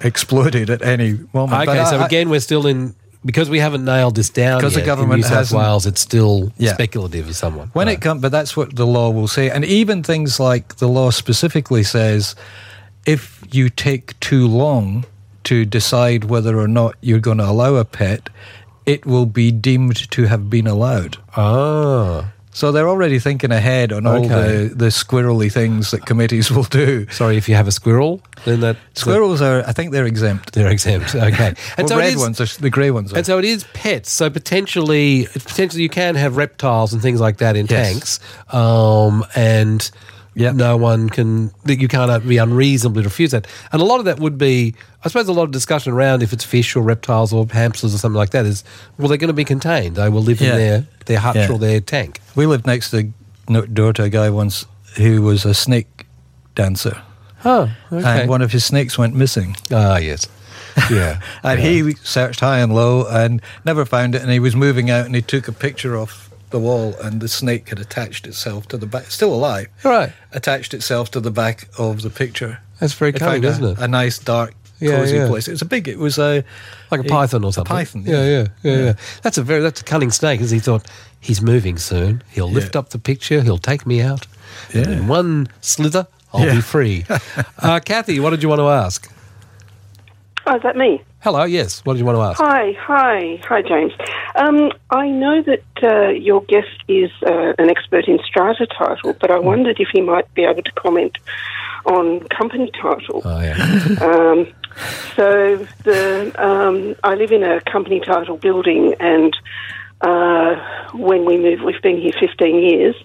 exploded 0.00 0.70
at 0.70 0.82
any 0.82 1.18
moment. 1.32 1.68
Okay, 1.68 1.78
But 1.78 1.90
so 1.90 1.98
I- 1.98 2.06
again, 2.06 2.28
we're 2.28 2.40
still 2.40 2.66
in 2.66 2.94
because 3.24 3.48
we 3.48 3.60
haven't 3.60 3.84
nailed 3.84 4.16
this 4.16 4.30
down. 4.30 4.58
Because 4.58 4.74
the 4.74 4.82
government 4.82 5.24
in 5.24 5.30
New 5.30 5.34
South 5.36 5.52
Wales, 5.52 5.86
it's 5.86 6.00
still 6.00 6.52
Yeah. 6.58 6.72
speculative 6.74 7.28
as 7.28 7.36
someone. 7.36 7.70
When 7.72 7.86
Right. 7.86 7.96
it 7.96 8.00
comes, 8.00 8.20
but 8.20 8.32
that's 8.32 8.56
what 8.56 8.74
the 8.74 8.84
law 8.86 9.10
will 9.10 9.28
say. 9.28 9.48
And 9.48 9.64
even 9.64 10.02
things 10.02 10.40
like 10.40 10.78
the 10.78 10.88
law 10.88 11.10
specifically 11.10 11.84
says 11.84 12.34
if 13.06 13.40
you 13.52 13.68
take 13.68 14.18
too 14.18 14.46
long 14.48 15.04
to 15.44 15.64
decide 15.64 16.24
whether 16.24 16.58
or 16.58 16.66
not 16.68 16.94
you're 17.00 17.20
going 17.20 17.38
to 17.38 17.44
allow 17.48 17.76
a 17.76 17.84
pet, 17.84 18.28
it 18.86 19.06
will 19.06 19.26
be 19.26 19.50
deemed 19.52 20.10
to 20.10 20.24
have 20.24 20.48
been 20.50 20.66
allowed. 20.66 21.16
ah, 21.36 22.32
So 22.54 22.70
they're 22.72 22.88
already 22.88 23.18
thinking 23.18 23.50
ahead 23.50 23.92
on 23.92 24.06
all 24.06 24.24
Okay. 24.26 24.68
the, 24.68 24.74
the 24.74 24.86
squirrely 24.90 25.50
things 25.50 25.90
that 25.92 26.04
committees 26.04 26.50
will 26.50 26.64
do. 26.68 27.06
sorry, 27.10 27.36
if 27.38 27.48
you 27.48 27.54
have 27.54 27.66
a 27.68 27.72
squirrel, 27.72 28.20
then 28.44 28.60
that 28.60 28.76
Squirrels 28.94 29.40
are, 29.40 29.62
I 29.66 29.72
think 29.72 29.92
they're 29.92 30.04
exempt. 30.04 30.52
they're 30.52 30.70
exempt. 30.70 31.14
Okay, 31.14 31.54
and 31.78 31.88
Well, 31.88 31.88
so 31.88 31.96
red 31.98 32.12
is- 32.14 32.18
ones 32.18 32.40
are 32.40 32.60
the 32.60 32.68
grey 32.70 32.90
ones. 32.90 33.12
Are. 33.12 33.16
And 33.18 33.24
so 33.26 33.38
it 33.38 33.44
is 33.46 33.64
pets. 33.72 34.10
So 34.10 34.28
potentially, 34.28 35.28
potentially 35.32 35.82
you 35.82 35.88
can 35.88 36.14
have 36.16 36.36
reptiles 36.36 36.92
and 36.92 37.00
things 37.00 37.20
like 37.20 37.38
that 37.38 37.56
in 37.56 37.66
Yes. 37.70 37.92
tanks, 37.92 38.20
um, 38.54 39.24
and 39.34 39.90
Yep. 40.34 40.54
no 40.54 40.76
one 40.78 41.10
can. 41.10 41.50
that 41.64 41.78
You 41.80 41.88
can't 41.88 42.26
be 42.26 42.38
unreasonably 42.38 43.02
refuse 43.02 43.32
that. 43.32 43.46
And 43.70 43.82
a 43.82 43.84
lot 43.84 43.98
of 43.98 44.06
that 44.06 44.18
would 44.18 44.38
be, 44.38 44.74
I 45.04 45.08
suppose, 45.08 45.28
a 45.28 45.32
lot 45.32 45.42
of 45.44 45.50
discussion 45.50 45.92
around 45.92 46.22
if 46.22 46.32
it's 46.32 46.44
fish 46.44 46.74
or 46.74 46.82
reptiles 46.82 47.32
or 47.34 47.46
hamsters 47.50 47.94
or 47.94 47.98
something 47.98 48.16
like 48.16 48.30
that. 48.30 48.46
Is 48.46 48.64
well, 48.96 49.08
they're 49.08 49.18
going 49.18 49.28
to 49.28 49.34
be 49.34 49.44
contained. 49.44 49.96
They 49.96 50.08
will 50.08 50.22
live 50.22 50.40
Yeah. 50.40 50.50
in 50.52 50.56
their 50.56 50.86
their 51.06 51.18
hutch 51.18 51.36
Yeah. 51.36 51.50
or 51.52 51.58
their 51.58 51.80
tank. 51.80 52.20
we 52.34 52.46
lived 52.46 52.66
next 52.66 52.90
to 52.92 53.10
no- 53.48 53.66
door 53.66 53.92
to 53.92 54.04
a 54.04 54.08
guy 54.08 54.30
once 54.30 54.64
who 54.96 55.20
was 55.22 55.44
a 55.44 55.52
snake 55.54 56.06
dancer, 56.54 57.02
Oh, 57.44 57.70
okay. 57.92 58.20
and 58.20 58.28
one 58.28 58.40
of 58.42 58.52
his 58.52 58.64
snakes 58.64 58.96
went 58.98 59.14
missing. 59.14 59.56
ah, 59.72 59.96
yes, 59.98 60.26
yeah, 60.90 61.20
And 61.42 61.60
he 61.60 61.94
searched 62.02 62.40
high 62.40 62.58
and 62.60 62.74
low 62.74 63.06
and 63.06 63.40
never 63.64 63.84
found 63.84 64.14
it. 64.14 64.22
And 64.22 64.30
he 64.30 64.38
was 64.38 64.54
moving 64.54 64.90
out, 64.90 65.06
and 65.06 65.14
he 65.14 65.22
took 65.22 65.48
a 65.48 65.52
picture 65.52 65.96
off 65.96 66.30
the 66.52 66.58
wall, 66.60 66.94
and 67.02 67.20
the 67.20 67.28
snake 67.28 67.68
had 67.70 67.78
attached 67.80 68.26
itself 68.26 68.68
to 68.68 68.76
the 68.78 68.86
back, 68.86 69.04
still 69.10 69.34
alive, 69.34 69.66
right. 69.84 70.12
attached 70.32 70.72
itself 70.74 71.10
to 71.12 71.20
the 71.20 71.30
back 71.30 71.68
of 71.78 72.02
the 72.02 72.10
picture. 72.10 72.60
That's 72.78 72.92
very 72.94 73.10
They 73.10 73.18
cunning, 73.18 73.42
found 73.42 73.44
a, 73.44 73.48
isn't 73.66 73.78
it? 73.78 73.84
A 73.84 73.88
nice 73.88 74.18
dark, 74.18 74.54
Yeah, 74.80 74.96
cozy 74.96 75.16
yeah. 75.16 75.26
place. 75.28 75.48
It 75.48 75.52
was 75.52 75.62
a 75.62 75.66
big. 75.66 75.88
It 75.88 75.98
was 75.98 76.18
a 76.18 76.44
like 76.90 77.00
a 77.00 77.04
a- 77.04 77.08
python 77.08 77.44
or 77.44 77.48
a 77.48 77.52
something. 77.52 77.74
python, 77.76 78.04
Yeah, 78.06 78.24
yeah. 78.24 78.46
yeah, 78.62 78.72
yeah, 78.72 78.84
yeah. 78.84 78.92
That's 79.22 79.38
a 79.38 79.42
very 79.42 79.60
that's 79.62 79.80
a 79.80 79.84
cunning 79.84 80.10
snake. 80.10 80.40
As 80.40 80.50
he 80.50 80.58
thought, 80.60 80.86
he's 81.20 81.40
moving 81.42 81.78
soon. 81.78 82.22
He'll 82.30 82.50
lift 82.50 82.74
Yeah. 82.74 82.80
up 82.80 82.90
the 82.90 82.98
picture. 82.98 83.40
He'll 83.42 83.58
take 83.58 83.86
me 83.86 84.00
out. 84.00 84.26
And 84.72 84.86
Yeah. 84.86 84.92
in 84.92 85.08
one 85.08 85.48
slither, 85.60 86.06
I'll 86.34 86.46
Yeah. 86.46 86.54
be 86.56 86.60
free. 86.60 87.04
uh, 87.58 87.80
Kathy, 87.80 88.18
what 88.20 88.30
did 88.30 88.42
you 88.42 88.48
want 88.48 88.60
to 88.60 88.68
ask? 88.68 89.08
Oh, 90.46 90.56
is 90.56 90.62
that 90.62 90.76
me? 90.76 91.00
Hello, 91.22 91.44
yes. 91.44 91.84
What 91.84 91.92
did 91.92 92.00
you 92.00 92.04
want 92.04 92.16
to 92.16 92.22
ask? 92.22 92.40
Hi, 92.40 92.72
hi, 92.80 93.40
hi, 93.44 93.62
James. 93.62 93.92
Um, 94.34 94.72
I 94.90 95.08
know 95.08 95.40
that 95.42 95.62
uh, 95.80 96.08
your 96.08 96.42
guest 96.42 96.76
is 96.88 97.12
uh, 97.24 97.52
an 97.60 97.70
expert 97.70 98.08
in 98.08 98.18
strata 98.24 98.66
title, 98.66 99.12
but 99.20 99.30
I 99.30 99.38
wondered 99.38 99.78
if 99.78 99.86
he 99.92 100.00
might 100.00 100.34
be 100.34 100.42
able 100.42 100.64
to 100.64 100.72
comment 100.72 101.16
on 101.86 102.26
company 102.26 102.72
title. 102.72 103.22
Oh, 103.24 103.40
yeah. 103.40 103.88
Um, 104.02 104.52
so 105.14 105.64
the 105.84 106.32
um, 106.38 106.96
I 107.04 107.14
live 107.14 107.30
in 107.30 107.44
a 107.44 107.60
company 107.60 108.00
title 108.00 108.36
building, 108.38 108.94
and 108.98 109.36
uh, 110.02 110.56
when 110.94 111.24
we 111.24 111.38
moved, 111.38 111.62
we've 111.62 111.80
been 111.80 112.00
here 112.00 112.12
15 112.18 112.56
years, 112.56 112.96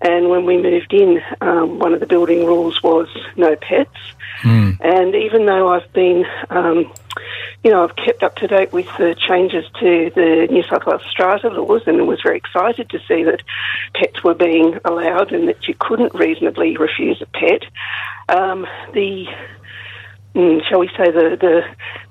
and 0.00 0.28
when 0.28 0.44
we 0.44 0.60
moved 0.60 0.92
in, 0.92 1.20
um, 1.40 1.78
one 1.78 1.94
of 1.94 2.00
the 2.00 2.06
building 2.06 2.44
rules 2.44 2.82
was 2.82 3.08
no 3.36 3.56
pets. 3.56 3.96
And 4.80 5.14
even 5.14 5.46
though 5.46 5.68
I've 5.68 5.90
been, 5.92 6.26
um, 6.50 6.92
you 7.62 7.70
know, 7.70 7.84
I've 7.84 7.96
kept 7.96 8.22
up 8.22 8.36
to 8.36 8.46
date 8.46 8.72
with 8.72 8.86
the 8.98 9.14
changes 9.14 9.64
to 9.80 10.10
the 10.14 10.48
New 10.50 10.62
South 10.64 10.84
Wales 10.86 11.02
strata 11.08 11.48
laws, 11.48 11.82
and 11.86 12.06
was 12.06 12.20
very 12.22 12.36
excited 12.36 12.90
to 12.90 12.98
see 13.08 13.24
that 13.24 13.42
pets 13.94 14.22
were 14.22 14.34
being 14.34 14.78
allowed 14.84 15.32
and 15.32 15.48
that 15.48 15.66
you 15.66 15.74
couldn't 15.78 16.14
reasonably 16.14 16.76
refuse 16.76 17.22
a 17.22 17.26
pet. 17.26 17.62
Um, 18.28 18.66
the 18.92 19.26
mm, 20.34 20.62
shall 20.68 20.80
we 20.80 20.88
say, 20.88 21.10
the 21.10 21.38
the, 21.40 21.62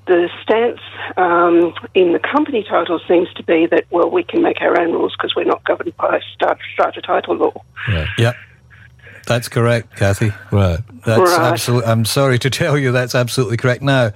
the 0.06 0.30
stance 0.42 0.80
um, 1.18 1.74
in 1.94 2.14
the 2.14 2.20
company 2.20 2.64
title 2.64 3.00
seems 3.08 3.32
to 3.36 3.44
be 3.44 3.66
that 3.68 3.86
well, 3.92 4.10
we 4.10 4.24
can 4.24 4.42
make 4.42 4.62
our 4.62 4.80
own 4.80 4.92
rules 4.92 5.14
because 5.18 5.36
we're 5.36 5.44
not 5.46 5.64
governed 5.64 5.96
by 5.98 6.20
strata, 6.34 7.02
title 7.02 7.36
law. 7.36 7.54
Right. 7.88 8.08
Yep. 8.18 8.36
That's 9.26 9.48
correct, 9.48 9.96
Kathy. 9.96 10.34
right. 10.52 10.80
That's 11.06 11.32
Right. 11.38 11.52
absolutely. 11.54 11.90
I'm 11.90 12.04
sorry 12.06 12.38
to 12.40 12.50
tell 12.62 12.78
you 12.78 12.92
that's 12.92 13.16
absolutely 13.16 13.56
correct. 13.58 13.82
Now, 13.82 14.12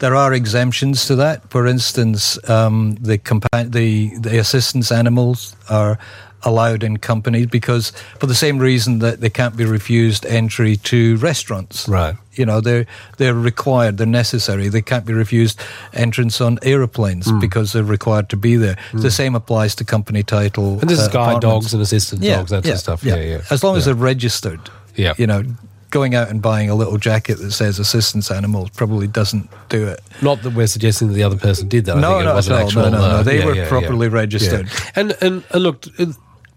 there 0.00 0.14
are 0.14 0.32
exemptions 0.34 1.06
to 1.06 1.16
that. 1.16 1.48
For 1.50 1.66
instance, 1.66 2.38
um, 2.50 2.96
the 3.00 3.16
compa- 3.18 3.70
the 3.72 4.16
the 4.18 4.38
assistance 4.38 4.92
animals 4.92 5.56
are 5.70 5.98
allowed 6.44 6.82
in 6.82 6.96
companies 6.98 7.46
because 7.46 7.92
for 8.18 8.26
the 8.26 8.34
same 8.34 8.58
reason 8.58 8.98
that 9.00 9.20
they 9.20 9.30
can't 9.30 9.56
be 9.56 9.64
refused 9.64 10.24
entry 10.26 10.76
to 10.76 11.16
restaurants. 11.18 11.88
Right. 11.88 12.14
You 12.34 12.46
know, 12.46 12.60
they're 12.60 12.86
they're 13.18 13.34
required, 13.34 13.98
they're 13.98 14.06
necessary. 14.06 14.68
They 14.68 14.82
can't 14.82 15.04
be 15.04 15.12
refused 15.12 15.60
entrance 15.92 16.40
on 16.40 16.58
aeroplanes 16.62 17.28
Hmm. 17.28 17.38
because 17.40 17.72
they're 17.72 17.84
required 17.84 18.28
to 18.30 18.36
be 18.36 18.56
there. 18.56 18.76
The 18.94 19.10
same 19.10 19.34
applies 19.34 19.74
to 19.76 19.84
company 19.84 20.22
title. 20.22 20.80
And 20.80 20.88
this 20.88 20.98
is 21.00 21.08
uh, 21.08 21.12
guide 21.12 21.40
dogs 21.42 21.74
and 21.74 21.82
assistant 21.82 22.22
dogs, 22.22 22.50
that 22.50 22.64
sort 22.64 22.74
of 22.74 22.80
stuff. 22.80 23.04
Yeah, 23.04 23.16
yeah. 23.16 23.40
As 23.50 23.62
long 23.62 23.76
as 23.76 23.84
they're 23.84 23.94
registered. 23.94 24.60
Yeah. 24.96 25.12
You 25.18 25.26
know, 25.26 25.42
going 25.90 26.14
out 26.14 26.30
and 26.30 26.40
buying 26.40 26.70
a 26.70 26.74
little 26.74 26.96
jacket 26.96 27.34
that 27.36 27.52
says 27.52 27.78
assistance 27.78 28.30
animals 28.30 28.70
probably 28.70 29.06
doesn't 29.06 29.50
do 29.68 29.86
it. 29.88 30.00
Not 30.22 30.40
that 30.42 30.54
we're 30.54 30.66
suggesting 30.66 31.08
that 31.08 31.14
the 31.14 31.22
other 31.22 31.36
person 31.36 31.68
did 31.68 31.84
that. 31.84 31.98
I 31.98 32.00
No, 32.00 32.18
it 32.18 32.24
was 32.34 32.48
at 32.48 32.54
an 32.54 32.60
all. 32.62 32.66
actual, 32.66 32.82
No, 32.84 32.88
no, 32.90 32.98
no. 32.98 33.04
uh, 33.16 33.22
They 33.22 33.40
yeah, 33.40 33.44
were 33.44 33.54
yeah, 33.54 33.62
yeah. 33.64 33.68
properly 33.68 34.08
registered. 34.08 34.68
Yeah. 34.68 34.90
And, 34.96 35.16
and 35.20 35.44
and 35.50 35.62
look, 35.62 35.84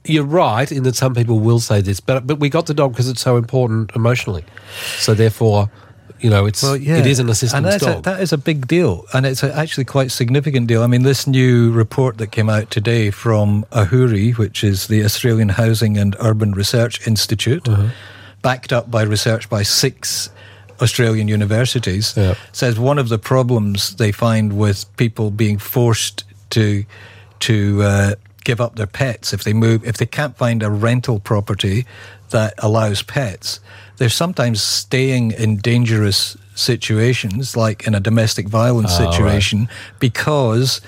you're 0.06 0.24
right 0.24 0.72
in 0.72 0.84
that 0.84 0.96
some 0.96 1.14
people 1.14 1.40
will 1.40 1.60
say 1.60 1.82
this, 1.82 2.00
but 2.00 2.26
but 2.28 2.40
we 2.40 2.50
got 2.50 2.66
the 2.66 2.74
dog 2.74 2.92
because 2.92 3.10
it's 3.10 3.22
so 3.22 3.38
important 3.38 3.92
emotionally. 3.96 4.44
So 5.00 5.14
therefore, 5.14 5.70
you 6.20 6.30
know, 6.30 6.46
it's 6.46 6.64
it 6.64 7.06
is 7.06 7.20
an 7.20 7.26
and 7.26 7.30
assistance 7.32 7.76
a, 7.76 7.80
dog. 7.80 8.04
that 8.04 8.22
is 8.22 8.32
a 8.34 8.38
big 8.38 8.68
deal, 8.68 9.06
and 9.14 9.26
it's 9.26 9.44
a, 9.44 9.56
actually 9.56 9.86
quite 9.86 10.12
significant 10.12 10.68
deal. 10.68 10.84
I 10.84 10.88
mean, 10.88 11.04
this 11.04 11.28
new 11.28 11.72
report 11.72 12.18
that 12.18 12.28
came 12.32 12.50
out 12.50 12.72
today 12.72 13.12
from 13.12 13.66
Ahuri, 13.72 14.38
which 14.38 14.64
is 14.64 14.88
the 14.88 15.04
Australian 15.04 15.50
Housing 15.50 15.98
and 15.98 16.16
Urban 16.20 16.52
Research 16.54 17.06
Institute, 17.08 17.68
Uh-huh. 17.68 17.90
backed 18.42 18.72
up 18.72 18.90
by 18.92 19.02
research 19.04 19.50
by 19.50 19.64
six 19.64 20.30
Australian 20.82 21.28
universities, 21.28 22.14
Yeah. 22.18 22.36
says 22.52 22.78
one 22.80 23.00
of 23.00 23.08
the 23.10 23.18
problems 23.18 23.96
they 23.96 24.12
find 24.12 24.54
with 24.54 24.86
people 24.98 25.32
being 25.32 25.58
forced 25.60 26.24
to 26.52 26.84
to 27.40 27.82
uh, 27.84 28.16
give 28.46 28.62
up 28.62 28.78
their 28.78 28.88
pets 28.88 29.34
if 29.34 29.44
they 29.44 29.52
move 29.52 29.86
if 29.86 29.98
they 29.98 30.06
can't 30.06 30.38
find 30.38 30.64
a 30.64 30.70
rental 30.70 31.20
property 31.20 31.86
that 32.30 32.54
allows 32.60 33.02
pets 33.02 33.60
they're 33.98 34.08
sometimes 34.08 34.62
staying 34.62 35.32
in 35.32 35.58
dangerous 35.58 36.38
situations 36.54 37.58
like 37.58 37.86
in 37.86 37.94
a 37.94 38.00
domestic 38.00 38.48
violence 38.48 38.92
ah, 38.94 39.04
right. 39.04 39.14
situation 39.14 39.68
because 40.00 40.80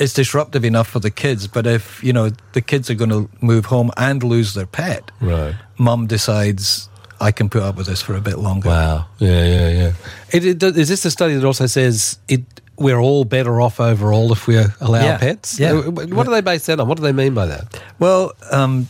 it's 0.00 0.14
disruptive 0.14 0.64
enough 0.64 0.88
for 0.88 0.98
the 0.98 1.10
kids 1.10 1.46
but 1.46 1.66
if 1.66 2.02
you 2.02 2.12
know 2.12 2.30
the 2.54 2.60
kids 2.60 2.90
are 2.90 2.94
going 2.94 3.10
to 3.10 3.28
move 3.40 3.66
home 3.66 3.90
and 3.96 4.24
lose 4.24 4.54
their 4.54 4.66
pet 4.66 5.12
right. 5.20 5.54
mum 5.78 6.06
decides 6.06 6.88
i 7.20 7.30
can 7.30 7.48
put 7.48 7.62
up 7.62 7.76
with 7.76 7.86
this 7.86 8.02
for 8.02 8.16
a 8.16 8.20
bit 8.20 8.38
longer 8.38 8.68
Wow. 8.68 9.06
Yeah, 9.18 9.44
yeah, 9.44 9.68
yeah. 9.68 9.92
It, 10.32 10.62
it, 10.62 10.76
is 10.76 10.88
this 10.88 11.02
the 11.04 11.10
study 11.10 11.34
that 11.34 11.44
also 11.46 11.66
says 11.66 12.18
it? 12.28 12.42
We're 12.78 12.98
all 13.00 13.24
better 13.24 13.60
off 13.60 13.80
overall 13.80 14.32
if 14.32 14.46
we 14.46 14.56
allow 14.80 15.04
Yeah, 15.04 15.18
pets. 15.18 15.58
yeah. 15.60 15.72
Uh, 15.72 15.90
What 15.90 16.24
do 16.24 16.30
they 16.32 16.40
base 16.40 16.66
that 16.66 16.80
on? 16.80 16.88
What 16.88 16.96
do 16.96 17.02
they 17.02 17.12
mean 17.12 17.34
by 17.34 17.46
that? 17.46 17.80
Well, 17.98 18.32
um, 18.50 18.88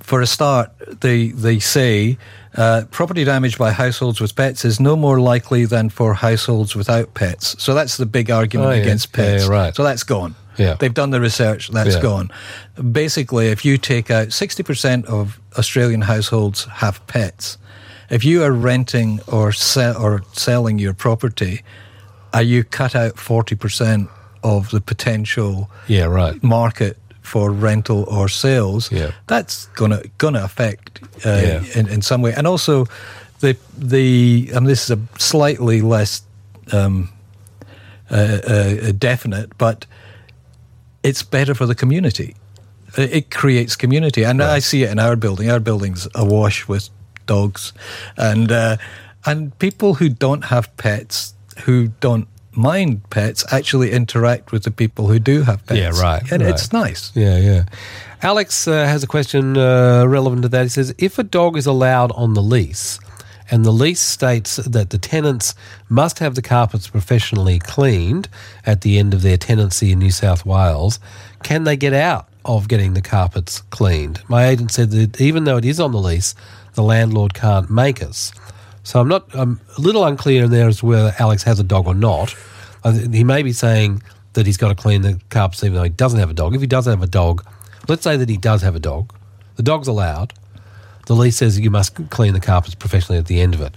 for 0.00 0.20
a 0.20 0.26
start, 0.26 0.70
they 1.00 1.28
they 1.28 1.58
say 1.60 2.16
uh, 2.56 2.82
property 2.90 3.24
damage 3.24 3.58
by 3.58 3.72
households 3.72 4.20
with 4.20 4.34
pets 4.34 4.64
is 4.64 4.78
no 4.80 4.96
more 4.96 5.20
likely 5.20 5.64
than 5.66 5.90
for 5.90 6.14
households 6.14 6.74
without 6.76 7.12
pets. 7.14 7.56
So 7.62 7.74
that's 7.74 7.96
the 7.96 8.06
big 8.06 8.30
argument 8.30 8.68
Oh, 8.70 8.72
yeah. 8.74 8.82
against 8.82 9.12
pets. 9.12 9.44
yeah, 9.44 9.50
right. 9.50 9.74
So 9.76 9.82
that's 9.84 10.02
gone. 10.04 10.34
Yeah. 10.56 10.76
They've 10.78 10.94
done 10.94 11.10
the 11.10 11.20
research. 11.20 11.70
That's 11.70 11.96
Yeah. 11.96 12.00
gone. 12.02 12.30
Basically, 12.92 13.48
if 13.48 13.64
you 13.64 13.76
take 13.78 14.10
out 14.10 14.32
sixty 14.32 14.62
percent 14.62 15.06
of 15.06 15.38
Australian 15.58 16.02
households 16.02 16.64
have 16.70 17.04
pets, 17.06 17.58
if 18.10 18.24
you 18.24 18.42
are 18.44 18.52
renting 18.52 19.20
or 19.26 19.52
sell 19.52 19.96
or 19.96 20.22
selling 20.32 20.78
your 20.78 20.94
property, 20.94 21.62
uh, 22.34 22.40
you 22.40 22.64
cut 22.64 22.94
out 22.94 23.18
forty 23.18 23.54
percent 23.56 24.08
of 24.42 24.70
the 24.70 24.80
potential 24.80 25.70
Yeah, 25.88 26.04
right. 26.04 26.42
market 26.42 26.96
for 27.22 27.50
rental 27.50 28.04
or 28.08 28.28
sales, 28.28 28.90
Yeah. 28.92 29.10
that's 29.26 29.66
gonna 29.74 30.02
gonna 30.18 30.42
affect 30.44 31.00
uh, 31.24 31.30
Yeah. 31.42 31.62
in, 31.74 31.88
in 31.88 32.02
some 32.02 32.20
way. 32.22 32.34
And 32.36 32.46
also, 32.46 32.86
the 33.40 33.56
the 33.78 34.50
I 34.54 34.60
mean, 34.60 34.64
this 34.68 34.90
is 34.90 34.90
a 34.90 34.98
slightly 35.18 35.80
less 35.80 36.22
um, 36.72 37.08
uh, 38.10 38.14
uh, 38.14 38.92
definite, 38.98 39.56
but 39.58 39.86
it's 41.02 41.22
better 41.22 41.54
for 41.54 41.66
the 41.66 41.74
community. 41.74 42.34
It, 42.96 43.12
it 43.12 43.30
creates 43.30 43.76
community, 43.76 44.24
and 44.24 44.42
I 44.42 44.60
see 44.60 44.82
it 44.84 44.90
in 44.90 44.98
our 44.98 45.16
building. 45.16 45.50
Our 45.50 45.60
building's 45.60 46.08
awash 46.14 46.68
with 46.68 46.90
dogs, 47.26 47.72
and 48.16 48.52
uh, 48.52 48.76
and 49.24 49.58
people 49.58 49.94
who 49.94 50.08
don't 50.08 50.44
have 50.44 50.68
pets, 50.76 51.33
who 51.60 51.88
don't 52.00 52.28
mind 52.52 53.08
pets, 53.10 53.44
actually 53.52 53.90
interact 53.90 54.52
with 54.52 54.62
the 54.64 54.70
people 54.70 55.08
who 55.08 55.18
do 55.18 55.42
have 55.42 55.64
pets. 55.66 55.80
Yeah, 55.80 56.00
right, 56.00 56.22
And 56.30 56.42
right. 56.42 56.50
it's 56.50 56.72
nice. 56.72 57.12
Yeah, 57.14 57.38
yeah. 57.38 57.64
Alex 58.22 58.66
uh, 58.66 58.86
has 58.86 59.02
a 59.02 59.06
question 59.06 59.56
uh, 59.56 60.04
relevant 60.06 60.42
to 60.42 60.48
that. 60.48 60.62
He 60.62 60.68
says, 60.68 60.94
if 60.98 61.18
a 61.18 61.22
dog 61.22 61.56
is 61.56 61.66
allowed 61.66 62.12
on 62.12 62.34
the 62.34 62.42
lease, 62.42 62.98
and 63.50 63.64
the 63.64 63.72
lease 63.72 64.00
states 64.00 64.56
that 64.56 64.90
the 64.90 64.98
tenants 64.98 65.54
must 65.88 66.18
have 66.18 66.34
the 66.34 66.42
carpets 66.42 66.88
professionally 66.88 67.58
cleaned 67.58 68.28
at 68.64 68.80
the 68.80 68.98
end 68.98 69.12
of 69.12 69.22
their 69.22 69.36
tenancy 69.36 69.92
in 69.92 69.98
New 69.98 70.10
South 70.10 70.46
Wales, 70.46 70.98
can 71.42 71.64
they 71.64 71.76
get 71.76 71.92
out 71.92 72.28
of 72.44 72.68
getting 72.68 72.94
the 72.94 73.02
carpets 73.02 73.60
cleaned? 73.70 74.20
My 74.28 74.46
agent 74.46 74.70
said 74.70 74.90
that 74.92 75.20
even 75.20 75.44
though 75.44 75.58
it 75.58 75.64
is 75.64 75.78
on 75.78 75.92
the 75.92 76.00
lease, 76.00 76.34
the 76.74 76.82
landlord 76.82 77.34
can't 77.34 77.70
make 77.70 78.02
us. 78.02 78.32
So 78.84 79.00
I'm 79.00 79.08
not. 79.08 79.26
I'm 79.34 79.60
a 79.76 79.80
little 79.80 80.04
unclear 80.04 80.44
in 80.44 80.50
there 80.50 80.68
as 80.68 80.78
to 80.78 80.86
whether 80.86 81.14
Alex 81.18 81.42
has 81.42 81.58
a 81.58 81.64
dog 81.64 81.86
or 81.86 81.94
not. 81.94 82.34
He 83.10 83.24
may 83.24 83.42
be 83.42 83.52
saying 83.52 84.02
that 84.34 84.46
he's 84.46 84.58
got 84.58 84.68
to 84.68 84.74
clean 84.74 85.02
the 85.02 85.20
carpets 85.30 85.64
even 85.64 85.74
though 85.74 85.82
he 85.82 85.88
doesn't 85.88 86.20
have 86.20 86.30
a 86.30 86.34
dog. 86.34 86.54
If 86.54 86.60
he 86.60 86.66
does 86.66 86.86
have 86.86 87.02
a 87.02 87.06
dog, 87.06 87.44
let's 87.88 88.02
say 88.02 88.16
that 88.16 88.28
he 88.28 88.36
does 88.36 88.62
have 88.62 88.76
a 88.76 88.80
dog, 88.80 89.12
the 89.56 89.62
dog's 89.62 89.88
allowed. 89.88 90.34
The 91.06 91.14
lease 91.14 91.36
says 91.36 91.58
you 91.58 91.70
must 91.70 92.10
clean 92.10 92.34
the 92.34 92.40
carpets 92.40 92.74
professionally 92.74 93.18
at 93.18 93.26
the 93.26 93.40
end 93.40 93.54
of 93.54 93.60
it. 93.60 93.74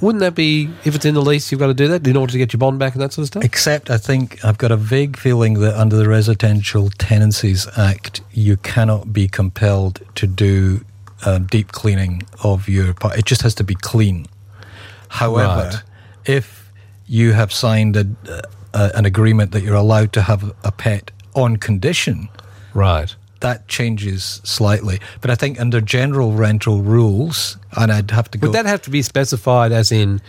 Wouldn't 0.00 0.20
that 0.20 0.34
be 0.34 0.68
if 0.84 0.94
it's 0.94 1.04
in 1.04 1.14
the 1.14 1.22
lease? 1.22 1.50
You've 1.50 1.60
got 1.60 1.68
to 1.68 1.74
do 1.74 1.88
that 1.88 2.06
in 2.06 2.16
order 2.16 2.32
to 2.32 2.38
get 2.38 2.52
your 2.52 2.58
bond 2.58 2.78
back 2.78 2.94
and 2.94 3.02
that 3.02 3.12
sort 3.12 3.22
of 3.22 3.28
stuff. 3.28 3.44
Except, 3.44 3.90
I 3.90 3.96
think 3.96 4.44
I've 4.44 4.58
got 4.58 4.70
a 4.70 4.76
vague 4.76 5.16
feeling 5.16 5.54
that 5.60 5.74
under 5.74 5.96
the 5.96 6.08
Residential 6.08 6.90
Tenancies 6.90 7.66
Act, 7.78 8.20
you 8.32 8.58
cannot 8.58 9.12
be 9.12 9.26
compelled 9.26 10.02
to 10.16 10.26
do 10.26 10.84
um, 11.24 11.46
deep 11.46 11.72
cleaning 11.72 12.22
of 12.42 12.68
your 12.68 12.92
part. 12.94 13.18
It 13.18 13.24
just 13.24 13.42
has 13.42 13.54
to 13.56 13.64
be 13.64 13.74
clean. 13.74 14.26
However, 15.08 15.70
Right. 15.72 15.82
if 16.24 16.70
you 17.06 17.32
have 17.32 17.52
signed 17.52 17.96
a, 17.96 18.06
a, 18.74 18.90
an 18.94 19.04
agreement 19.06 19.52
that 19.52 19.62
you're 19.62 19.74
allowed 19.76 20.12
to 20.14 20.22
have 20.22 20.52
a 20.64 20.72
pet 20.72 21.10
on 21.34 21.56
condition, 21.56 22.28
Right. 22.74 23.14
that 23.40 23.68
changes 23.68 24.40
slightly. 24.44 25.00
But 25.20 25.30
I 25.30 25.34
think 25.36 25.60
under 25.60 25.80
general 25.80 26.32
rental 26.32 26.82
rules, 26.82 27.56
and 27.76 27.92
I'd 27.92 28.10
have 28.10 28.30
to 28.32 28.38
go. 28.38 28.48
Would 28.48 28.54
that 28.56 28.66
have 28.66 28.82
to 28.82 28.90
be 28.90 29.02
specified 29.02 29.72
as 29.72 29.92
in, 29.92 30.20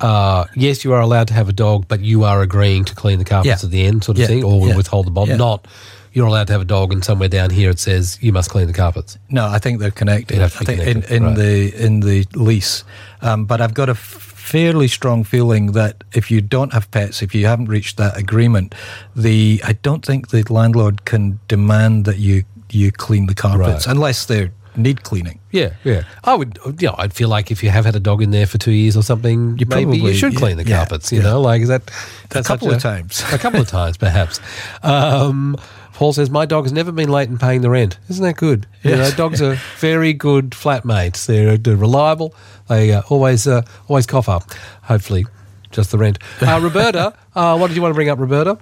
uh, 0.00 0.46
yes, 0.56 0.84
you 0.84 0.92
are 0.94 1.00
allowed 1.00 1.28
to 1.28 1.34
have 1.34 1.48
a 1.48 1.52
dog, 1.52 1.86
but 1.86 2.00
you 2.00 2.24
are 2.24 2.40
agreeing 2.40 2.84
to 2.86 2.94
clean 2.94 3.18
the 3.18 3.24
carpets 3.24 3.62
Yeah. 3.62 3.66
at 3.66 3.70
the 3.70 3.84
end, 3.86 4.02
sort 4.04 4.16
of 4.16 4.22
Yeah. 4.22 4.26
thing, 4.28 4.42
or 4.44 4.66
Yeah. 4.68 4.76
withhold 4.76 5.06
the 5.06 5.10
bond? 5.12 5.28
Yeah. 5.28 5.36
Not 5.36 5.66
you're 6.12 6.26
allowed 6.26 6.46
to 6.48 6.52
have 6.52 6.62
a 6.62 6.66
dog, 6.66 6.92
and 6.92 7.04
somewhere 7.04 7.28
down 7.28 7.50
here 7.50 7.70
it 7.70 7.78
says 7.78 8.18
you 8.20 8.32
must 8.32 8.50
clean 8.50 8.66
the 8.66 8.72
carpets. 8.72 9.18
No, 9.30 9.46
I 9.46 9.58
think 9.58 9.80
they're 9.80 9.90
connected. 9.90 10.40
I 10.40 10.48
think 10.48 10.80
connected, 10.80 11.10
in, 11.10 11.16
in 11.16 11.24
right. 11.24 11.36
the 11.36 11.84
in 11.84 12.00
the 12.00 12.26
lease, 12.34 12.84
um, 13.20 13.44
but 13.46 13.60
I've 13.60 13.74
got 13.74 13.88
a 13.88 13.94
fairly 13.94 14.88
strong 14.88 15.24
feeling 15.24 15.72
that 15.72 16.04
if 16.12 16.30
you 16.30 16.40
don't 16.40 16.72
have 16.72 16.90
pets, 16.90 17.22
if 17.22 17.34
you 17.34 17.46
haven't 17.46 17.66
reached 17.66 17.96
that 17.96 18.16
agreement, 18.18 18.74
the 19.16 19.60
I 19.64 19.72
don't 19.74 20.04
think 20.04 20.28
the 20.28 20.42
landlord 20.52 21.04
can 21.04 21.38
demand 21.48 22.04
that 22.06 22.18
you 22.18 22.44
you 22.70 22.90
clean 22.92 23.26
the 23.26 23.34
carpets 23.34 23.86
Right. 23.86 23.92
unless 23.94 24.26
they 24.26 24.50
need 24.74 25.02
cleaning. 25.02 25.38
Yeah, 25.50 25.74
yeah. 25.84 26.04
I 26.24 26.34
would, 26.34 26.58
you 26.80 26.88
know, 26.88 26.94
I'd 26.96 27.12
feel 27.12 27.28
like 27.28 27.50
if 27.50 27.62
you 27.62 27.68
have 27.68 27.84
had 27.84 27.94
a 27.94 28.00
dog 28.00 28.22
in 28.22 28.30
there 28.30 28.46
for 28.46 28.56
two 28.56 28.70
years 28.72 28.96
or 28.96 29.02
something, 29.02 29.58
You 29.58 29.66
maybe 29.66 29.96
you 29.96 30.02
probably- 30.02 30.14
should 30.14 30.34
clean 30.36 30.56
the 30.56 30.64
yeah, 30.66 30.78
carpets. 30.78 31.12
You 31.12 31.18
yeah. 31.18 31.24
know, 31.24 31.40
like 31.42 31.60
is 31.60 31.68
that 31.68 31.82
A 32.30 32.42
couple 32.42 32.68
such 32.68 32.76
of 32.76 32.82
times. 32.82 33.22
a 33.32 33.38
couple 33.38 33.60
of 33.60 33.68
times 33.68 33.96
perhaps. 33.98 34.40
Um, 34.82 35.56
Paul 36.02 36.12
says 36.12 36.30
my 36.30 36.46
dog 36.46 36.64
has 36.64 36.72
never 36.72 36.90
been 36.90 37.08
late 37.08 37.28
in 37.28 37.38
paying 37.38 37.60
the 37.60 37.70
rent. 37.70 37.96
Isn't 38.08 38.24
that 38.24 38.36
good? 38.36 38.66
You 38.82 38.96
know, 38.96 39.12
dogs 39.12 39.40
are 39.40 39.54
very 39.78 40.12
good 40.12 40.50
flatmates. 40.50 41.26
They're, 41.26 41.56
they're 41.56 41.76
reliable. 41.76 42.34
They 42.68 42.92
uh, 42.92 43.02
always 43.08 43.46
uh, 43.46 43.62
always 43.86 44.04
cough 44.04 44.28
up. 44.28 44.52
Hopefully, 44.82 45.26
just 45.70 45.92
the 45.92 45.98
rent. 45.98 46.18
Uh, 46.42 46.58
Roberta, 46.60 47.16
uh, 47.36 47.56
what 47.56 47.68
did 47.68 47.76
you 47.76 47.82
want 47.82 47.92
to 47.92 47.94
bring 47.94 48.08
up, 48.08 48.18
Roberta? 48.18 48.58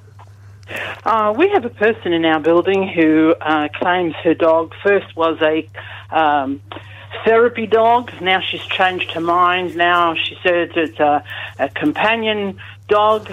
Uh, 1.07 1.33
we 1.35 1.49
have 1.49 1.65
a 1.65 1.71
person 1.71 2.13
in 2.13 2.27
our 2.27 2.41
building 2.41 2.87
who 2.87 3.35
uh, 3.41 3.69
claims 3.73 4.15
her 4.17 4.35
dog 4.35 4.75
first 4.83 5.17
was 5.17 5.41
a 5.41 5.67
um, 6.15 6.61
therapy 7.25 7.67
dog. 7.67 8.13
Now 8.21 8.43
she's 8.43 8.67
changed 8.67 9.13
her 9.13 9.21
mind. 9.23 9.77
Now 9.77 10.15
she 10.15 10.37
says 10.43 10.73
it's 10.77 11.01
a, 11.01 11.25
a 11.59 11.71
companion 11.71 12.61
dog. 12.89 13.33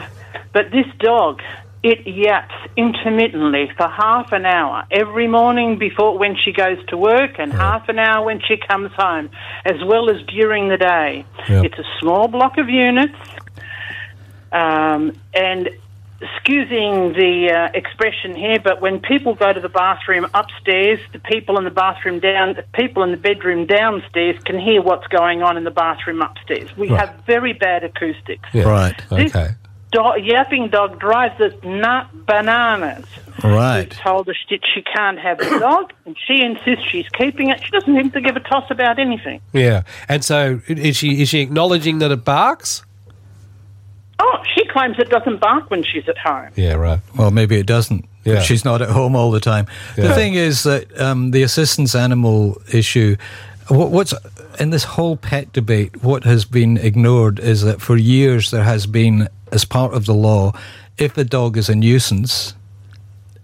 But 0.54 0.72
this 0.72 0.88
dog, 0.98 1.42
it 1.84 2.08
yaps 2.08 2.56
intermittently 2.76 3.72
for 3.78 3.88
half 3.88 4.32
an 4.32 4.46
hour 4.46 4.84
every 4.92 5.28
morning 5.28 5.78
before 5.78 6.18
when 6.18 6.36
she 6.36 6.52
goes 6.52 6.78
to 6.88 6.98
work 6.98 7.38
and 7.40 7.54
half 7.54 7.88
an 7.90 8.00
hour 8.00 8.26
when 8.26 8.42
she 8.48 8.58
comes 8.58 8.92
home, 8.94 9.30
as 9.66 9.84
well 9.86 10.10
as 10.10 10.22
during 10.28 10.70
the 10.70 10.78
day. 10.78 11.26
Yep. 11.48 11.66
It's 11.66 11.80
a 11.80 11.86
small 12.00 12.28
block 12.28 12.58
of 12.58 12.70
units. 12.70 13.16
Um, 14.52 15.14
and 15.34 15.70
excusing 16.20 17.14
the 17.14 17.52
uh, 17.54 17.78
expression 17.78 18.36
here, 18.36 18.60
but 18.60 18.82
when 18.82 19.00
people 19.00 19.36
go 19.36 19.54
to 19.54 19.60
the 19.60 19.70
bathroom 19.70 20.26
upstairs, 20.34 21.00
the 21.14 21.20
people 21.20 21.58
in 21.60 21.64
the 21.64 21.70
bathroom 21.70 22.20
down, 22.20 22.54
the 22.56 22.64
people 22.74 23.04
in 23.04 23.12
the 23.12 23.18
bedroom 23.18 23.66
downstairs 23.68 24.36
can 24.44 24.60
hear 24.60 24.82
what's 24.82 25.06
going 25.08 25.44
on 25.44 25.58
in 25.58 25.64
the 25.64 25.72
bathroom 25.72 26.22
upstairs. 26.22 26.76
We 26.76 26.90
Right. 26.90 27.02
have 27.02 27.16
very 27.26 27.54
bad 27.54 27.84
acoustics. 27.84 28.50
Yeah. 28.52 28.64
Right. 28.64 28.98
This 29.12 29.36
Okay. 29.36 29.54
Do- 29.92 30.22
yapping 30.22 30.70
dog 30.70 31.00
drives 31.00 31.40
us 31.42 31.54
nut 31.64 32.08
bananas. 32.26 33.06
Right. 33.44 33.90
We've 33.90 34.00
told 34.00 34.28
her 34.28 34.34
that 34.50 34.60
she 34.74 34.82
can't 34.82 35.20
have 35.20 35.38
the 35.38 35.60
dog, 35.60 35.94
and 36.06 36.18
she 36.28 36.42
insists 36.42 36.86
she's 36.90 37.08
keeping 37.10 37.50
it. 37.50 37.64
She 37.64 37.70
doesn't 37.72 37.96
seem 37.96 38.12
to 38.12 38.22
give 38.22 38.36
a 38.36 38.40
toss 38.40 38.70
about 38.72 38.98
anything. 38.98 39.42
Yeah. 39.54 39.84
And 40.10 40.26
so 40.26 40.62
is 40.68 40.98
she 40.98 41.22
is 41.22 41.30
she 41.30 41.42
acknowledging 41.42 42.00
that 42.00 42.12
it 42.12 42.26
barks? 42.26 42.84
Oh, 44.20 44.44
she 44.56 44.66
claims 44.68 44.96
it 44.98 45.10
doesn't 45.12 45.40
bark 45.40 45.70
when 45.70 45.84
she's 45.84 46.10
at 46.10 46.18
home. 46.18 46.50
Yeah. 46.56 46.74
Right. 46.74 47.00
Well, 47.16 47.30
maybe 47.30 47.58
it 47.58 47.68
doesn't. 47.68 48.06
Yeah. 48.26 48.42
She's 48.42 48.66
not 48.66 48.82
at 48.82 48.90
home 48.90 49.16
all 49.16 49.30
the 49.32 49.40
time. 49.40 49.68
Yeah. 49.96 50.08
The 50.08 50.16
thing 50.16 50.34
is 50.34 50.64
that 50.64 51.00
um, 51.00 51.32
the 51.32 51.44
assistance 51.44 51.94
animal 51.96 52.60
issue, 52.74 53.16
what, 53.68 53.92
what's 53.92 54.14
in 54.60 54.72
this 54.72 54.84
whole 54.84 55.16
pet 55.16 55.54
debate, 55.54 56.04
what 56.04 56.24
has 56.24 56.44
been 56.44 56.78
ignored 56.78 57.40
is 57.40 57.62
that 57.62 57.80
for 57.80 57.96
years 57.96 58.52
there 58.52 58.64
has 58.64 58.88
been, 58.88 59.30
as 59.52 59.66
part 59.66 59.94
of 59.94 60.06
the 60.06 60.14
law, 60.14 60.54
if 60.98 61.18
a 61.18 61.24
dog 61.24 61.58
is 61.58 61.70
a 61.70 61.76
nuisance, 61.76 62.54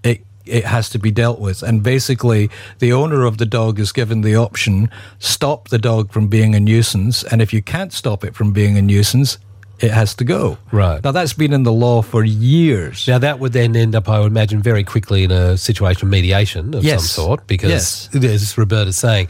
it 0.04 0.22
it 0.46 0.66
has 0.66 0.90
to 0.90 1.00
be 1.00 1.12
dealt 1.12 1.40
with. 1.40 1.64
And 1.64 1.82
basically, 1.84 2.50
the 2.80 2.92
owner 2.94 3.24
of 3.26 3.38
the 3.38 3.46
dog 3.46 3.80
is 3.80 3.92
given 3.92 4.22
the 4.22 4.36
option: 4.36 4.90
stop 5.20 5.70
the 5.70 5.78
dog 5.80 6.12
from 6.12 6.28
being 6.28 6.56
a 6.56 6.60
nuisance, 6.60 7.24
and 7.24 7.42
if 7.42 7.54
you 7.54 7.62
can't 7.62 7.94
stop 7.94 8.24
it 8.24 8.36
from 8.36 8.52
being 8.54 8.78
a 8.78 8.82
nuisance, 8.82 9.38
it 9.80 9.92
has 9.92 10.14
to 10.16 10.24
go. 10.24 10.58
Right. 10.72 11.04
now, 11.04 11.12
that's 11.12 11.34
been 11.34 11.54
in 11.54 11.64
the 11.64 11.74
law 11.74 12.02
for 12.02 12.24
years. 12.24 13.08
Now 13.08 13.18
that 13.20 13.40
would 13.40 13.54
then 13.54 13.76
end 13.76 13.96
up, 13.96 14.08
I 14.10 14.20
would 14.20 14.32
imagine, 14.32 14.62
very 14.62 14.84
quickly 14.84 15.24
in 15.24 15.32
a 15.32 15.58
situation 15.58 16.08
of 16.08 16.12
mediation 16.12 16.74
of 16.74 16.84
Yes. 16.84 17.02
some 17.10 17.24
sort, 17.26 17.48
because 17.48 17.70
Yes. 17.70 18.10
as 18.16 18.58
Roberta's 18.58 18.98
saying, 18.98 19.28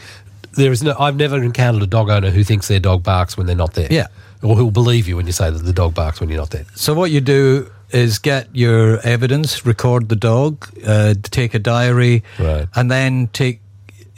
there 0.53 0.71
is 0.71 0.83
no. 0.83 0.95
I've 0.99 1.15
never 1.15 1.41
encountered 1.43 1.81
a 1.83 1.87
dog 1.87 2.09
owner 2.09 2.29
who 2.29 2.43
thinks 2.43 2.67
their 2.67 2.79
dog 2.79 3.03
barks 3.03 3.35
when 3.37 3.47
they're 3.47 3.55
not 3.55 3.73
there. 3.73 3.87
Yeah. 3.89 4.07
Or 4.43 4.55
who'll 4.55 4.71
believe 4.71 5.07
you 5.07 5.15
when 5.17 5.25
you 5.25 5.31
say 5.31 5.49
that 5.49 5.63
the 5.63 5.73
dog 5.73 5.93
barks 5.95 6.19
when 6.19 6.29
you're 6.29 6.39
not 6.39 6.51
there. 6.51 6.65
So 6.75 6.93
what 6.93 7.11
you 7.11 7.21
do 7.21 7.71
is 7.91 8.19
get 8.19 8.47
your 8.55 8.99
evidence, 9.01 9.65
record 9.65 10.09
the 10.09 10.15
dog, 10.15 10.67
uh, 10.85 11.13
take 11.23 11.53
a 11.53 11.59
diary, 11.59 12.23
Right. 12.39 12.67
and 12.75 12.89
then 12.91 13.27
take 13.33 13.59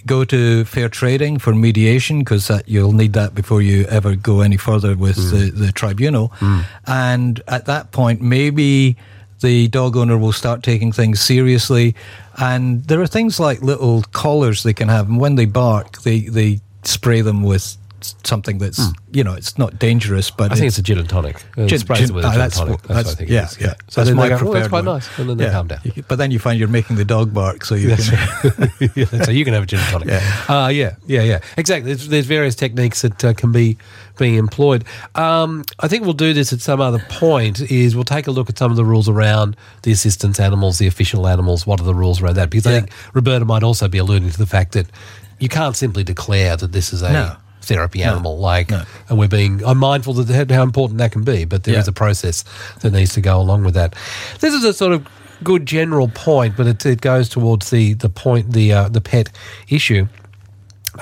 go 0.05 0.23
to 0.23 0.63
fair 0.65 0.88
trading 0.88 1.39
for 1.39 1.53
mediation 1.55 2.19
because 2.19 2.47
that 2.47 2.69
you'll 2.69 2.91
need 2.91 3.13
that 3.13 3.33
before 3.33 3.59
you 3.61 3.85
ever 3.85 4.15
go 4.15 4.41
any 4.41 4.55
further 4.55 4.95
with 4.95 5.15
the, 5.31 5.49
the 5.49 5.71
tribunal. 5.71 6.31
And 6.85 7.41
at 7.47 7.65
that 7.65 7.91
point, 7.91 8.21
maybe 8.21 8.97
the 9.41 9.67
dog 9.67 9.97
owner 9.97 10.17
will 10.17 10.31
start 10.31 10.61
taking 10.63 10.91
things 10.91 11.19
seriously. 11.21 11.95
And 12.38 12.83
there 12.85 13.01
are 13.01 13.07
things 13.07 13.39
like 13.39 13.61
little 13.61 14.03
collars 14.11 14.61
they 14.63 14.73
can 14.73 14.89
have, 14.89 15.09
and 15.09 15.19
when 15.19 15.35
they 15.35 15.45
bark, 15.45 16.01
they 16.03 16.19
they 16.19 16.59
spray 16.83 17.21
them 17.21 17.41
with 17.41 17.75
something 18.23 18.57
that's 18.59 18.79
you 19.11 19.23
know 19.23 19.33
it's 19.33 19.57
not 19.57 19.79
dangerous, 19.79 20.29
but 20.31 20.51
I 20.51 20.55
think 20.55 20.67
it's 20.67 20.77
a 20.77 20.81
gin 20.83 20.97
and 20.99 21.09
tonic. 21.09 21.37
Gin- 21.55 21.79
sprays 21.79 21.99
gin- 22.07 22.13
with 22.15 22.25
a 22.25 22.27
ah, 22.27 22.31
gin 22.31 22.39
that's 22.39 22.57
tonic. 22.57 22.71
what- 22.71 22.81
That's, 22.83 22.89
what 22.89 22.95
I 22.95 23.01
that's- 23.03 23.15
think 23.15 23.29
yeah, 23.29 23.43
it 23.43 23.51
is. 23.51 23.61
yeah. 23.61 23.73
So 23.87 24.03
That's 24.03 24.15
my 24.15 24.29
go, 24.29 24.35
oh, 24.49 24.53
that's 24.53 24.67
quite 24.67 24.85
one." 24.85 24.95
nice. 24.95 25.19
And 25.19 25.29
then 25.29 25.37
they 25.37 25.49
calm 25.49 25.67
down. 25.67 25.79
You- 25.83 26.03
But 26.07 26.17
then 26.17 26.31
you 26.31 26.39
find 26.39 26.59
you're 26.59 26.67
making 26.67 26.95
the 26.97 27.05
dog 27.05 27.33
bark, 27.33 27.65
so 27.65 27.75
you 27.75 27.95
can. 27.95 27.99
yeah, 28.95 29.23
so 29.23 29.31
you 29.31 29.43
can 29.45 29.53
have 29.53 29.63
a 29.63 29.65
gin 29.65 29.79
and 29.79 29.89
tonic. 29.89 30.07
Yeah. 30.09 30.45
Uh, 30.47 30.67
yeah, 30.69 30.95
yeah, 31.07 31.21
yeah. 31.23 31.39
Exactly. 31.57 31.93
There's, 31.93 32.07
there's 32.07 32.25
various 32.25 32.55
techniques 32.55 33.01
that 33.01 33.23
uh, 33.23 33.33
can 33.33 33.51
be 33.51 33.77
being 34.17 34.35
employed. 34.35 34.85
Um, 35.15 35.63
I 35.79 35.87
think 35.87 36.03
we'll 36.03 36.13
do 36.13 36.33
this 36.33 36.53
at 36.53 36.61
some 36.61 36.79
other 36.81 36.99
point. 37.09 37.59
Is 37.71 37.95
we'll 37.95 38.03
take 38.05 38.27
a 38.27 38.31
look 38.31 38.49
at 38.49 38.57
some 38.57 38.71
of 38.71 38.77
the 38.77 38.85
rules 38.85 39.09
around 39.09 39.55
the 39.83 39.91
assistance 39.91 40.39
animals, 40.39 40.77
the 40.77 40.87
official 40.87 41.27
animals. 41.27 41.65
What 41.67 41.79
are 41.81 41.83
the 41.85 41.95
rules 41.95 42.21
around 42.21 42.35
that? 42.35 42.49
Because 42.49 42.67
I 42.67 42.79
think 42.79 42.91
Roberta 43.13 43.45
might 43.45 43.63
also 43.63 43.87
be 43.87 43.97
alluding 43.97 44.29
to 44.31 44.37
the 44.37 44.45
fact 44.45 44.71
that 44.73 44.87
you 45.39 45.49
can't 45.49 45.75
simply 45.75 46.03
declare 46.03 46.55
that 46.55 46.71
this 46.71 46.93
is 46.93 47.01
a 47.01 47.11
No. 47.11 47.35
Therapy 47.65 48.04
animal. 48.04 48.38
Like, 48.38 48.69
No. 48.71 48.84
and 49.10 49.17
we're 49.19 49.28
being. 49.28 49.62
I'm 49.65 49.78
mindful 49.80 50.13
that 50.15 50.51
how 50.51 50.63
important 50.63 50.97
that 50.99 51.12
can 51.12 51.23
be, 51.23 51.45
but 51.45 51.63
there 51.63 51.75
is 51.78 51.86
Yeah. 51.88 51.91
a 51.91 51.93
process 51.93 52.43
that 52.82 52.91
needs 52.93 53.13
to 53.13 53.21
go 53.21 53.39
along 53.39 53.63
with 53.63 53.73
that. 53.75 53.93
This 54.39 54.54
is 54.54 54.63
a 54.63 54.73
sort 54.73 54.93
of 54.93 55.06
good 55.43 55.65
general 55.65 56.08
point, 56.08 56.56
but 56.56 56.65
it, 56.67 56.86
it 56.86 57.01
goes 57.01 57.28
towards 57.30 57.69
the 57.69 57.93
the 57.93 58.10
point 58.10 58.54
the 58.54 58.71
uh, 58.73 58.89
the 58.89 59.01
pet 59.01 59.30
issue. 59.69 60.08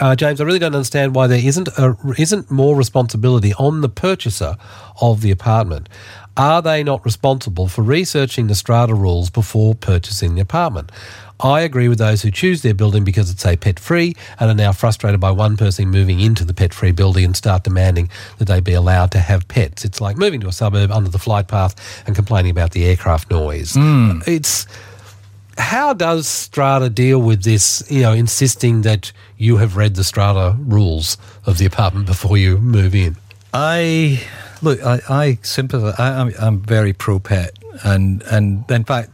Uh, 0.02 0.16
James, 0.16 0.42
I 0.42 0.44
really 0.44 0.58
don't 0.58 0.74
understand 0.74 1.14
why 1.14 1.28
there 1.28 1.38
isn't 1.46 1.68
a, 1.78 1.96
isn't 2.18 2.50
more 2.50 2.76
responsibility 2.76 3.54
on 3.60 3.82
the 3.82 3.90
purchaser 3.90 4.56
of 5.00 5.22
the 5.22 5.30
apartment. 5.30 5.88
Are 6.36 6.64
they 6.64 6.84
not 6.84 7.06
responsible 7.06 7.68
for 7.68 7.84
researching 7.84 8.48
the 8.48 8.56
strata 8.56 8.96
rules 8.96 9.30
before 9.30 9.76
purchasing 9.76 10.34
the 10.34 10.42
apartment? 10.42 10.92
I 11.44 11.62
agree 11.62 11.90
with 11.90 11.98
those 11.98 12.22
who 12.22 12.32
choose 12.32 12.62
their 12.62 12.74
building 12.74 13.04
because 13.04 13.30
it's 13.30 13.46
a 13.46 13.58
pet 13.58 13.78
free 13.78 14.16
and 14.40 14.50
are 14.50 14.56
now 14.56 14.72
frustrated 14.72 15.20
by 15.20 15.32
one 15.32 15.58
person 15.58 15.90
moving 15.90 16.22
into 16.22 16.46
the 16.46 16.54
pet 16.54 16.74
free 16.74 16.94
building 16.94 17.26
and 17.26 17.36
start 17.36 17.66
demanding 17.66 18.10
that 18.38 18.46
they 18.46 18.62
be 18.62 18.72
allowed 18.72 19.12
to 19.12 19.20
have 19.20 19.48
pets. 19.50 19.84
It's 19.84 20.00
like 20.00 20.18
moving 20.18 20.40
to 20.40 20.48
a 20.48 20.54
suburb 20.54 20.90
under 20.90 21.10
the 21.10 21.20
flight 21.20 21.50
path 21.50 21.76
and 22.08 22.16
complaining 22.16 22.52
about 22.52 22.72
the 22.72 22.86
aircraft 22.86 23.30
noise. 23.30 23.76
Hmm. 23.76 24.22
It's 24.26 24.66
how 25.58 25.94
does 25.94 26.28
Strata 26.28 26.90
deal 26.90 27.22
with 27.22 27.44
this? 27.44 27.84
You 27.92 28.04
know, 28.04 28.14
insisting 28.14 28.84
that 28.84 29.12
you 29.38 29.58
have 29.58 29.76
read 29.76 29.96
the 29.96 30.04
Strata 30.04 30.56
rules 30.58 31.18
of 31.46 31.58
the 31.58 31.66
apartment 31.66 32.06
before 32.06 32.38
you 32.38 32.58
move 32.58 32.96
in. 32.96 33.18
I 33.54 34.26
look. 34.62 34.82
I, 34.82 35.02
I 35.10 35.40
sympathise. 35.44 36.00
I, 36.00 36.22
I'm, 36.22 36.34
I'm 36.40 36.60
very 36.62 36.94
pro 36.94 37.20
pet, 37.20 37.52
and 37.84 38.24
and 38.24 38.70
in 38.72 38.84
fact, 38.84 39.12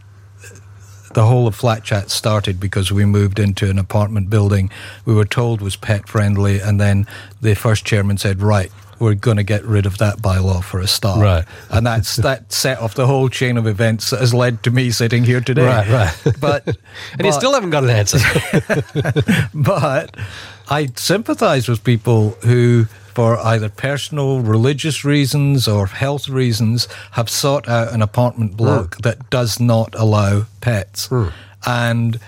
the 1.20 1.26
whole 1.26 1.48
of 1.48 1.56
Flat 1.56 1.84
Chat 1.84 2.10
started 2.10 2.62
because 2.62 2.94
we 2.94 3.04
moved 3.04 3.40
into 3.40 3.70
an 3.70 3.78
apartment 3.78 4.30
building 4.30 4.70
we 5.04 5.14
were 5.14 5.26
told 5.26 5.60
was 5.62 5.76
pet 5.76 6.08
friendly, 6.08 6.62
and 6.62 6.80
then 6.80 7.08
the 7.42 7.56
first 7.56 7.84
chairman 7.84 8.18
said, 8.18 8.42
"Right, 8.42 8.72
we're 9.00 9.16
going 9.16 9.36
to 9.36 9.44
get 9.44 9.66
rid 9.66 9.86
of 9.86 9.98
that 9.98 10.20
bylaw 10.20 10.64
for 10.64 10.80
a 10.80 10.88
start." 10.88 11.20
Right. 11.20 11.46
and 11.72 11.86
that's 11.86 12.16
that 12.28 12.54
set 12.54 12.80
off 12.80 12.94
the 12.94 13.06
whole 13.06 13.28
chain 13.28 13.58
of 13.58 13.68
events 13.68 14.12
that 14.12 14.22
has 14.22 14.34
led 14.34 14.64
to 14.64 14.72
me 14.72 14.92
sitting 14.92 15.26
here 15.26 15.42
today. 15.42 15.66
Right, 15.66 15.90
right. 15.90 16.36
But 16.40 16.66
And 17.18 17.26
you 17.26 17.34
still 17.34 17.54
haven't 17.54 17.72
got 17.72 17.84
an 17.84 17.90
answer. 17.90 18.20
but 19.54 20.16
I 20.70 20.88
sympathise 20.96 21.68
with 21.68 21.84
people 21.84 22.30
who, 22.46 22.86
for 23.14 23.38
either 23.40 23.70
personal, 23.70 24.40
religious 24.40 25.04
reasons 25.04 25.68
or 25.68 25.88
health 25.88 26.30
reasons, 26.30 26.88
have 27.12 27.30
sought 27.30 27.68
out 27.68 27.94
an 27.94 28.02
apartment 28.02 28.52
hmm. 28.52 28.58
block 28.58 28.98
that 28.98 29.30
does 29.30 29.60
not 29.60 29.94
allow 29.96 30.46
pets. 30.62 31.08
Hmm. 31.08 31.28
And 31.66 32.20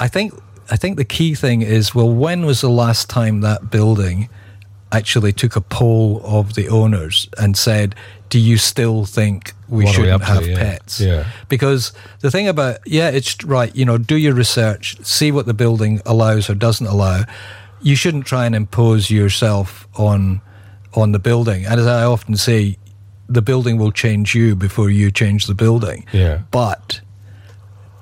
I 0.00 0.08
think 0.08 0.34
I 0.70 0.76
think 0.76 0.96
the 0.96 1.04
key 1.04 1.34
thing 1.34 1.62
is 1.62 1.94
well, 1.94 2.12
when 2.12 2.46
was 2.46 2.60
the 2.60 2.70
last 2.70 3.10
time 3.10 3.40
that 3.42 3.70
building 3.70 4.28
actually 4.90 5.32
took 5.32 5.56
a 5.56 5.60
poll 5.60 6.20
of 6.24 6.54
the 6.54 6.68
owners 6.68 7.28
and 7.38 7.56
said, 7.56 7.94
do 8.28 8.38
you 8.38 8.56
still 8.56 9.04
think 9.04 9.52
we 9.68 9.84
What 9.84 9.94
shouldn't 9.94 10.22
to? 10.22 10.26
have 10.26 10.46
Yeah. 10.46 10.56
pets? 10.56 11.00
Yeah. 11.00 11.24
Because 11.48 11.92
the 12.20 12.30
thing 12.30 12.48
about, 12.48 12.78
yeah, 12.86 13.10
it's 13.10 13.44
right, 13.44 13.74
you 13.76 13.84
know, 13.84 13.98
do 13.98 14.16
your 14.16 14.34
research, 14.34 14.96
see 15.02 15.30
what 15.30 15.44
the 15.44 15.54
building 15.54 16.00
allows 16.06 16.48
or 16.48 16.54
doesn't 16.54 16.86
allow. 16.86 17.24
You 17.82 17.96
shouldn't 17.96 18.26
try 18.26 18.46
and 18.46 18.54
impose 18.54 19.10
yourself 19.10 19.86
on 19.96 20.40
on 20.94 21.12
the 21.12 21.18
building. 21.18 21.64
And 21.64 21.80
as 21.80 21.86
I 21.86 22.04
often 22.04 22.36
say, 22.36 22.76
the 23.28 23.40
building 23.42 23.78
will 23.78 23.92
change 23.92 24.34
you 24.34 24.54
before 24.54 24.90
you 24.90 25.10
change 25.10 25.46
the 25.46 25.54
building. 25.54 26.04
Yeah. 26.12 26.40
But 26.50 27.00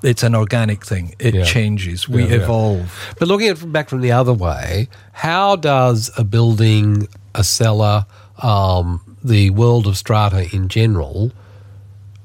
it's 0.03 0.23
an 0.25 0.35
organic 0.35 0.85
thing. 0.85 1.15
It 1.21 1.35
Yeah. 1.35 1.45
changes. 1.45 2.09
We 2.09 2.23
Yeah, 2.25 2.29
yeah. 2.31 2.43
evolve. 2.43 2.91
But 3.19 3.29
looking 3.29 3.49
at 3.49 3.63
it 3.63 3.73
back 3.73 3.89
from 3.89 4.01
the 4.01 4.11
other 4.13 4.33
way, 4.33 4.89
how 5.13 5.55
does 5.57 6.11
a 6.17 6.25
building, 6.25 7.07
a 7.35 7.45
cellar, 7.45 8.07
um, 8.43 9.01
the 9.23 9.51
world 9.51 9.87
of 9.87 9.97
strata 9.97 10.53
in 10.55 10.67
general 10.69 11.31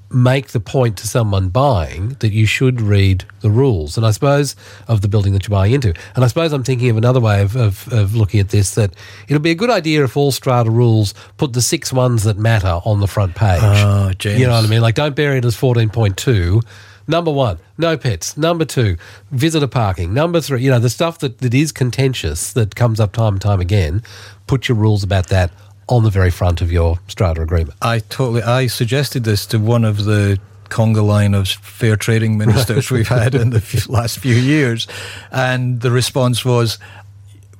make 0.09 0.49
the 0.49 0.59
point 0.59 0.97
to 0.97 1.07
someone 1.07 1.49
buying 1.49 2.09
that 2.19 2.31
you 2.31 2.45
should 2.45 2.81
read 2.81 3.25
the 3.41 3.49
rules? 3.49 3.97
And 3.97 4.05
I 4.05 4.11
suppose 4.11 4.55
of 4.87 5.01
the 5.01 5.07
building 5.07 5.33
that 5.33 5.47
you're 5.47 5.57
buying 5.57 5.73
into. 5.73 5.93
And 6.15 6.23
I 6.23 6.27
suppose 6.27 6.53
I'm 6.53 6.63
thinking 6.63 6.89
of 6.89 6.97
another 6.97 7.19
way 7.19 7.41
of, 7.41 7.55
of, 7.55 7.91
of 7.91 8.15
looking 8.15 8.39
at 8.39 8.49
this 8.49 8.75
that 8.75 8.93
it'll 9.27 9.41
be 9.41 9.51
a 9.51 9.55
good 9.55 9.69
idea 9.69 10.03
if 10.03 10.15
all 10.15 10.31
strata 10.31 10.69
rules 10.69 11.13
put 11.37 11.53
the 11.53 11.61
six 11.61 11.91
ones 11.91 12.23
that 12.23 12.37
matter 12.37 12.79
on 12.85 12.99
the 12.99 13.07
front 13.07 13.35
page. 13.35 13.59
Ah, 13.61 14.07
oh, 14.09 14.13
James. 14.13 14.39
You 14.39 14.47
know 14.47 14.53
what 14.53 14.65
I 14.65 14.67
mean? 14.67 14.81
Like, 14.81 14.95
don't 14.95 15.15
bury 15.15 15.37
it 15.37 15.45
as 15.45 15.55
14.2. 15.55 16.61
Number 17.07 17.31
one, 17.31 17.59
no 17.77 17.97
pets. 17.97 18.35
Number 18.35 18.65
two, 18.65 18.97
visitor 19.31 19.67
parking. 19.67 20.13
Number 20.13 20.41
three, 20.41 20.63
you 20.63 20.71
know, 20.71 20.79
the 20.79 20.89
stuff 20.89 21.19
that, 21.19 21.37
that 21.39 21.53
is 21.53 21.71
contentious 21.71 22.51
that 22.53 22.75
comes 22.75 22.99
up 22.99 23.13
time 23.13 23.33
and 23.33 23.41
time 23.41 23.61
again, 23.61 24.01
put 24.47 24.67
your 24.67 24.77
rules 24.77 25.03
about 25.03 25.27
that 25.27 25.51
on 25.87 26.03
the 26.03 26.09
very 26.09 26.31
front 26.31 26.61
of 26.61 26.71
your 26.71 26.99
strata 27.07 27.41
agreement. 27.41 27.77
I 27.81 27.99
totally. 27.99 28.41
I 28.41 28.67
suggested 28.67 29.23
this 29.23 29.45
to 29.47 29.59
one 29.59 29.83
of 29.85 30.05
the 30.05 30.39
conga 30.69 31.05
line 31.05 31.33
of 31.35 31.47
fair 31.47 31.95
trading 31.95 32.37
ministers 32.43 32.89
we've 32.89 33.07
had 33.07 33.35
in 33.35 33.51
the 33.51 33.85
last 33.89 34.19
few 34.19 34.35
years, 34.35 34.87
and 35.31 35.81
the 35.81 35.91
response 35.91 36.43
was, 36.43 36.79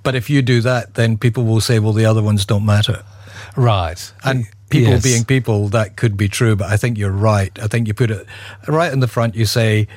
"But 0.03 0.15
if 0.15 0.29
you 0.29 0.41
do 0.41 0.61
that, 0.61 0.95
then 0.95 1.17
people 1.17 1.43
will 1.45 1.61
say, 1.61 1.79
well, 1.79 1.93
the 1.93 2.05
other 2.05 2.23
ones 2.23 2.45
don't 2.45 2.65
matter." 2.65 3.03
Right. 3.55 4.11
And 4.23 4.45
people 4.69 4.93
Yes. 4.93 5.03
being 5.03 5.23
people, 5.23 5.69
that 5.69 5.95
could 5.95 6.17
be 6.17 6.27
true. 6.27 6.55
But 6.55 6.69
I 6.71 6.77
think 6.77 6.97
you're 6.97 7.11
right. 7.11 7.57
I 7.61 7.67
think 7.67 7.87
you 7.87 7.93
put 7.93 8.11
it 8.11 8.25
right 8.67 8.91
in 8.91 8.99
the 9.01 9.07
front. 9.07 9.35
You 9.35 9.45
say. 9.45 9.87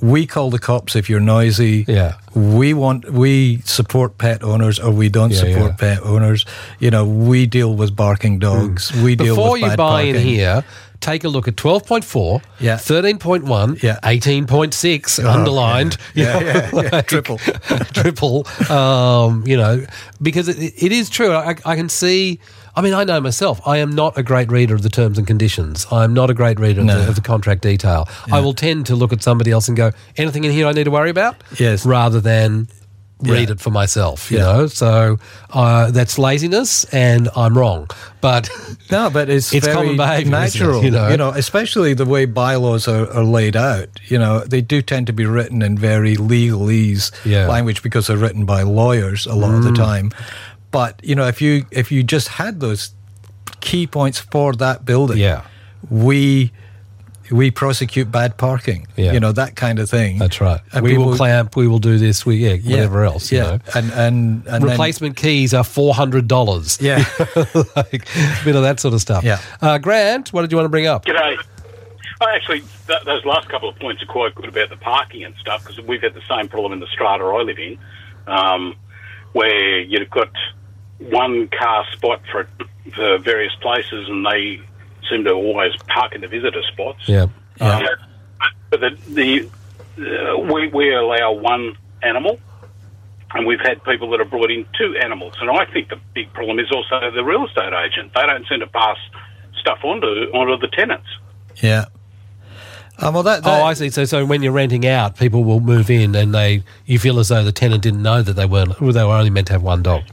We 0.00 0.26
call 0.26 0.50
the 0.50 0.58
cops 0.58 0.94
if 0.96 1.08
you're 1.08 1.20
noisy. 1.20 1.84
Yeah. 1.88 2.14
We 2.34 2.74
want 2.74 3.10
we 3.10 3.58
support 3.64 4.18
pet 4.18 4.42
owners 4.42 4.78
or 4.80 4.90
we 4.90 5.08
don't 5.08 5.30
Yeah, 5.30 5.38
support 5.38 5.70
yeah. 5.72 5.76
pet 5.76 6.02
owners. 6.02 6.44
You 6.78 6.90
know, 6.90 7.04
we 7.06 7.46
deal 7.46 7.74
with 7.74 7.94
barking 7.96 8.38
dogs. 8.38 8.92
We 9.02 9.14
deal. 9.16 9.34
Before 9.36 9.56
you 9.56 9.74
buy 9.76 10.02
in 10.02 10.16
here, 10.16 10.64
take 11.00 11.24
a 11.24 11.28
look 11.28 11.46
at 11.48 11.56
12.4, 11.56 12.40
Yeah. 12.60 12.76
13.1, 12.76 13.82
Yeah. 13.82 13.98
18.6, 14.02 15.18
underlined. 15.24 15.96
you 16.14 16.24
Yeah, 16.24 16.40
yeah, 16.40 16.70
yeah. 16.72 16.90
like, 16.92 17.06
Triple. 17.14 17.38
triple. 17.92 18.46
Um, 18.70 19.44
you 19.46 19.56
know, 19.56 19.84
because 20.20 20.48
it, 20.48 20.58
it 20.82 20.92
is 20.92 21.08
true. 21.10 21.32
I, 21.32 21.56
I 21.64 21.76
can 21.76 21.88
see. 21.88 22.40
I 22.76 22.80
mean, 22.82 22.92
I 22.94 23.04
know 23.04 23.20
myself. 23.20 23.60
I 23.66 23.78
am 23.78 23.94
not 23.94 24.18
a 24.18 24.22
great 24.22 24.50
reader 24.50 24.74
of 24.74 24.82
the 24.82 24.88
terms 24.90 25.16
and 25.18 25.26
conditions. 25.26 25.86
I'm 25.92 26.12
not 26.12 26.28
a 26.30 26.34
great 26.34 26.58
reader 26.58 26.80
of, 26.80 26.86
the, 26.88 27.08
of 27.08 27.14
the 27.14 27.20
contract 27.20 27.62
detail. 27.62 28.08
I 28.32 28.40
will 28.40 28.54
tend 28.54 28.86
to 28.86 28.96
look 28.96 29.12
at 29.12 29.22
somebody 29.22 29.50
else 29.52 29.68
and 29.68 29.76
go, 29.76 29.92
anything 30.16 30.44
in 30.44 30.50
here 30.50 30.66
I 30.66 30.72
need 30.72 30.84
to 30.84 30.90
worry 30.90 31.10
about? 31.10 31.36
Yes. 31.58 31.86
Rather 31.86 32.20
than 32.20 32.66
read 33.20 33.48
Yeah. 33.48 33.52
it 33.52 33.60
for 33.60 33.70
myself, 33.70 34.30
you 34.30 34.38
Yeah. 34.38 34.44
know? 34.52 34.66
So 34.66 35.18
uh, 35.50 35.92
that's 35.92 36.18
laziness 36.18 36.82
and 36.92 37.28
I'm 37.36 37.56
wrong. 37.56 37.88
But 38.20 38.50
No, 38.90 39.08
but 39.08 39.30
it's, 39.30 39.54
It's 39.54 39.64
very 39.66 39.76
common 39.76 39.96
behaviour, 39.96 40.36
isn't 40.44 40.60
it? 40.60 40.64
natural. 40.64 41.10
You 41.10 41.16
know? 41.16 41.30
especially 41.30 41.94
the 41.94 42.04
way 42.04 42.24
bylaws 42.26 42.88
are, 42.88 43.08
are 43.12 43.24
laid 43.24 43.54
out. 43.56 43.88
You 44.08 44.18
know, 44.18 44.40
they 44.40 44.60
do 44.60 44.82
tend 44.82 45.06
to 45.06 45.12
be 45.12 45.24
written 45.26 45.62
in 45.62 45.78
very 45.78 46.16
legalese 46.16 47.12
Yeah. 47.24 47.46
language 47.46 47.82
because 47.84 48.08
they're 48.08 48.16
written 48.16 48.44
by 48.44 48.62
lawyers 48.62 49.26
a 49.26 49.34
lot 49.34 49.54
of 49.54 49.62
the 49.62 49.70
Mm. 49.70 49.76
time. 49.76 50.10
But 50.74 51.00
you 51.04 51.14
know, 51.14 51.26
if 51.28 51.40
you 51.40 51.64
if 51.70 51.92
you 51.92 52.02
just 52.02 52.26
had 52.26 52.58
those 52.58 52.92
key 53.60 53.86
points 53.86 54.18
for 54.18 54.52
that 54.54 54.84
building, 54.84 55.18
Yeah. 55.18 55.42
we 55.88 56.50
we 57.30 57.50
prosecute 57.52 58.10
bad 58.10 58.36
parking. 58.36 58.86
Yeah. 58.96 59.12
You 59.12 59.20
know 59.20 59.30
that 59.32 59.54
kind 59.54 59.78
of 59.78 59.88
thing. 59.88 60.18
that's 60.18 60.40
right. 60.40 60.60
And 60.72 60.82
we 60.84 60.98
will 60.98 61.14
clamp, 61.16 61.54
we 61.56 61.68
will 61.68 61.78
do 61.78 61.96
this, 61.96 62.26
we, 62.26 62.36
yeah, 62.36 62.54
yeah, 62.54 62.70
whatever 62.76 63.04
else. 63.04 63.30
you 63.32 63.38
Yeah, 63.38 63.44
know. 63.44 63.58
and 63.76 63.90
and 63.92 64.46
and 64.48 64.62
then- 64.62 64.62
Replacement 64.62 65.16
keys 65.16 65.54
are 65.54 65.62
four 65.64 65.94
hundred 65.94 66.26
dollars. 66.26 66.78
yeah. 66.80 67.04
like 67.76 68.04
a 68.16 68.44
bit 68.44 68.56
of 68.56 68.62
that 68.62 68.80
sort 68.80 68.94
of 68.94 69.00
stuff. 69.00 69.22
Yeah. 69.22 69.38
Uh, 69.62 69.78
Grant, 69.78 70.32
what 70.32 70.42
did 70.42 70.50
you 70.50 70.56
want 70.58 70.66
to 70.66 70.70
bring 70.76 70.86
up? 70.88 71.04
G'day. 71.06 71.38
I 72.20 72.34
actually, 72.36 72.62
th- 72.88 73.04
those 73.04 73.24
last 73.24 73.48
couple 73.48 73.68
of 73.68 73.76
points 73.78 74.02
are 74.02 74.06
quite 74.06 74.34
good 74.34 74.48
about 74.48 74.70
the 74.70 74.76
parking 74.76 75.22
and 75.24 75.34
stuff 75.40 75.62
because 75.64 75.80
we've 75.86 76.02
had 76.02 76.14
the 76.14 76.22
same 76.28 76.48
problem 76.48 76.72
in 76.72 76.80
the 76.80 76.86
strata 76.88 77.24
I 77.24 77.42
live 77.42 77.58
in, 77.58 77.78
um, 78.26 78.74
where 79.32 79.80
you've 79.80 80.10
got 80.10 80.30
one 80.98 81.48
car 81.48 81.84
spot 81.92 82.20
for 82.30 82.48
for 82.94 83.18
various 83.18 83.54
places, 83.60 84.08
and 84.08 84.24
they 84.24 84.60
seem 85.10 85.24
to 85.24 85.32
always 85.32 85.72
park 85.88 86.14
in 86.14 86.20
the 86.20 86.28
visitor 86.28 86.62
spots. 86.72 87.08
Yeah. 87.08 87.26
Um, 87.60 87.86
but 88.70 88.80
the, 88.80 88.98
the 89.08 89.48
uh, 89.98 90.38
we, 90.38 90.68
we 90.68 90.92
allow 90.94 91.32
one 91.32 91.76
animal, 92.02 92.38
and 93.32 93.46
we've 93.46 93.60
had 93.60 93.82
people 93.84 94.10
that 94.10 94.20
have 94.20 94.30
brought 94.30 94.50
in 94.50 94.66
two 94.76 94.96
animals. 94.96 95.34
And 95.40 95.50
I 95.50 95.64
think 95.66 95.88
the 95.88 96.00
big 96.14 96.32
problem 96.32 96.58
is 96.58 96.70
also 96.72 97.10
the 97.10 97.24
real 97.24 97.46
estate 97.46 97.72
agent. 97.72 98.12
They 98.14 98.26
don't 98.26 98.46
seem 98.48 98.60
to 98.60 98.66
pass 98.66 98.98
stuff 99.60 99.78
onto 99.84 100.06
onto 100.32 100.58
the 100.58 100.68
tenants. 100.68 101.08
yeah. 101.62 101.86
Um, 102.96 103.12
well, 103.14 103.24
that, 103.24 103.40
Oh, 103.44 103.64
I 103.64 103.74
see. 103.74 103.90
So, 103.90 104.04
so 104.04 104.24
when 104.24 104.40
you're 104.40 104.52
renting 104.52 104.86
out, 104.86 105.16
people 105.18 105.42
will 105.42 105.58
move 105.58 105.90
in, 105.90 106.14
and 106.14 106.32
they 106.32 106.62
you 106.86 107.00
feel 107.00 107.18
as 107.18 107.26
though 107.28 107.42
the 107.42 107.50
tenant 107.50 107.82
didn't 107.82 108.02
know 108.02 108.22
that 108.22 108.34
they 108.34 108.46
weren't 108.46 108.78
they 108.78 109.02
were 109.04 109.14
only 109.14 109.30
meant 109.30 109.48
to 109.48 109.52
have 109.54 109.62
one 109.64 109.82
dog. 109.82 110.04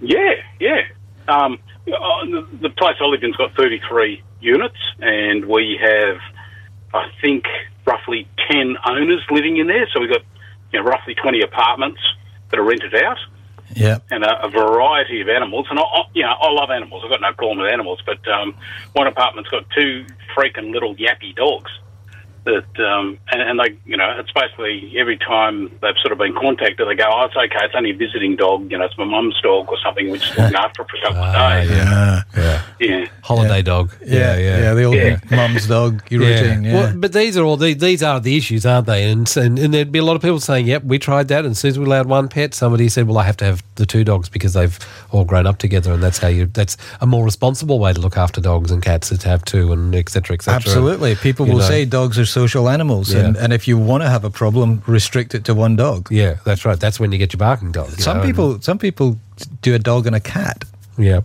Yeah, 0.00 0.34
yeah. 0.60 0.82
Um, 1.26 1.58
uh, 1.86 2.24
the, 2.24 2.48
the 2.62 2.70
place 2.70 2.96
I 3.00 3.04
live 3.04 3.22
in's 3.22 3.36
got 3.36 3.54
33 3.54 4.22
units, 4.40 4.76
and 5.00 5.46
we 5.46 5.78
have, 5.80 6.18
I 6.94 7.10
think, 7.20 7.44
roughly 7.86 8.28
10 8.50 8.76
owners 8.86 9.22
living 9.30 9.56
in 9.56 9.66
there. 9.66 9.88
So 9.92 10.00
we've 10.00 10.10
got 10.10 10.22
you 10.72 10.80
know, 10.80 10.84
roughly 10.84 11.14
20 11.14 11.40
apartments 11.42 12.00
that 12.50 12.58
are 12.58 12.64
rented 12.64 12.94
out. 12.94 13.18
yeah. 13.74 13.98
and 14.10 14.24
a, 14.24 14.44
a 14.44 14.48
variety 14.48 15.20
of 15.20 15.28
animals. 15.28 15.66
And 15.70 15.78
I, 15.78 15.82
I, 15.82 16.02
you 16.14 16.22
know, 16.22 16.30
I 16.40 16.50
love 16.52 16.70
animals. 16.70 17.02
I've 17.04 17.10
got 17.10 17.20
no 17.20 17.32
problem 17.32 17.58
with 17.58 17.72
animals. 17.72 18.02
But 18.04 18.26
um, 18.28 18.54
one 18.92 19.06
apartment's 19.06 19.50
got 19.50 19.64
two 19.70 20.06
freaking 20.36 20.72
little 20.72 20.94
yappy 20.96 21.34
dogs. 21.34 21.70
That 22.48 22.82
um, 22.82 23.18
and, 23.30 23.42
and 23.42 23.60
they, 23.60 23.76
you 23.84 23.96
know, 23.96 24.08
it's 24.18 24.32
basically 24.32 24.94
every 24.98 25.18
time 25.18 25.68
they've 25.82 25.98
sort 26.00 26.12
of 26.12 26.18
been 26.18 26.34
contacted, 26.34 26.88
they 26.88 26.94
go, 26.94 27.04
"Oh, 27.12 27.24
it's 27.26 27.36
okay. 27.36 27.64
It's 27.66 27.74
only 27.76 27.90
a 27.90 27.94
visiting 27.96 28.36
dog. 28.36 28.70
You 28.70 28.78
know, 28.78 28.84
it's 28.86 28.96
my 28.96 29.04
mum's 29.04 29.38
dog 29.42 29.68
or 29.68 29.76
something. 29.84 30.08
We're 30.10 30.16
just 30.16 30.36
looking 30.38 30.56
after 30.56 30.84
for 30.84 30.96
a 30.96 31.00
couple 31.02 31.22
of 31.22 31.34
Ah, 31.36 31.60
days." 31.60 31.70
Yeah. 31.70 32.22
Yeah. 32.36 32.62
Yeah. 32.80 33.06
Holiday 33.22 33.60
dog. 33.62 33.92
Yeah, 34.04 34.36
yeah, 34.38 34.58
yeah, 34.60 34.74
the 34.74 34.84
old 34.84 34.94
Yeah. 34.96 35.18
mum's 35.30 35.66
dog 35.66 36.02
routine. 36.10 36.64
Yeah, 36.64 36.74
Well, 36.74 36.92
but 36.96 37.12
these 37.12 37.36
are 37.36 37.44
all 37.44 37.56
the, 37.58 37.74
these 37.74 38.02
are 38.02 38.18
the 38.20 38.36
issues, 38.36 38.64
aren't 38.64 38.86
they? 38.86 39.10
And, 39.10 39.28
and 39.36 39.58
and 39.58 39.74
there'd 39.74 39.92
be 39.92 39.98
a 39.98 40.04
lot 40.04 40.16
of 40.16 40.22
people 40.22 40.40
saying, 40.40 40.66
"Yep, 40.66 40.84
we 40.84 40.98
tried 40.98 41.28
that." 41.28 41.44
And 41.44 41.50
as 41.52 41.58
soon 41.58 41.70
as 41.72 41.78
we 41.78 41.84
allowed 41.84 42.06
one 42.06 42.28
pet, 42.28 42.54
somebody 42.54 42.88
said, 42.88 43.06
"Well, 43.08 43.18
I 43.18 43.24
have 43.24 43.36
to 43.38 43.44
have 43.44 43.62
the 43.74 43.84
two 43.84 44.04
dogs 44.04 44.28
because 44.30 44.54
they've 44.54 44.78
all 45.10 45.24
grown 45.26 45.46
up 45.46 45.58
together, 45.58 45.92
and 45.92 46.02
that's 46.02 46.18
how 46.18 46.28
you. 46.28 46.46
That's 46.46 46.76
a 47.02 47.06
more 47.06 47.24
responsible 47.24 47.78
way 47.78 47.92
to 47.92 48.00
look 48.00 48.16
after 48.16 48.40
dogs 48.40 48.70
and 48.70 48.82
cats 48.82 49.12
is 49.12 49.18
to 49.20 49.28
have 49.28 49.44
two, 49.44 49.72
and 49.72 49.94
et 49.94 50.08
cetera, 50.08 50.34
et 50.34 50.42
cetera." 50.42 50.56
Absolutely. 50.56 51.14
People 51.16 51.46
You 51.46 51.52
will 51.52 51.60
know. 51.60 51.66
say 51.68 51.84
dogs 51.84 52.18
are 52.18 52.24
social 52.40 52.68
animals, 52.68 53.12
and, 53.14 53.34
Yeah. 53.36 53.42
and 53.44 53.52
if 53.52 53.66
you 53.68 53.76
want 53.90 54.02
to 54.04 54.08
have 54.08 54.24
a 54.24 54.30
problem, 54.30 54.82
restrict 54.86 55.34
it 55.34 55.42
to 55.44 55.54
one 55.54 55.76
dog. 55.76 56.00
Yeah, 56.10 56.34
that's 56.44 56.64
right. 56.64 56.78
That's 56.80 56.98
when 57.00 57.10
you 57.12 57.18
get 57.18 57.32
your 57.32 57.38
barking 57.38 57.72
dog. 57.72 57.88
you 57.96 58.02
Some 58.04 58.16
know, 58.18 58.22
and- 58.22 58.28
people, 58.30 58.60
some 58.60 58.78
people 58.78 59.08
do 59.62 59.74
a 59.74 59.78
dog 59.90 60.06
and 60.06 60.14
a 60.16 60.20
cat, 60.20 60.64
yeah, 60.96 61.20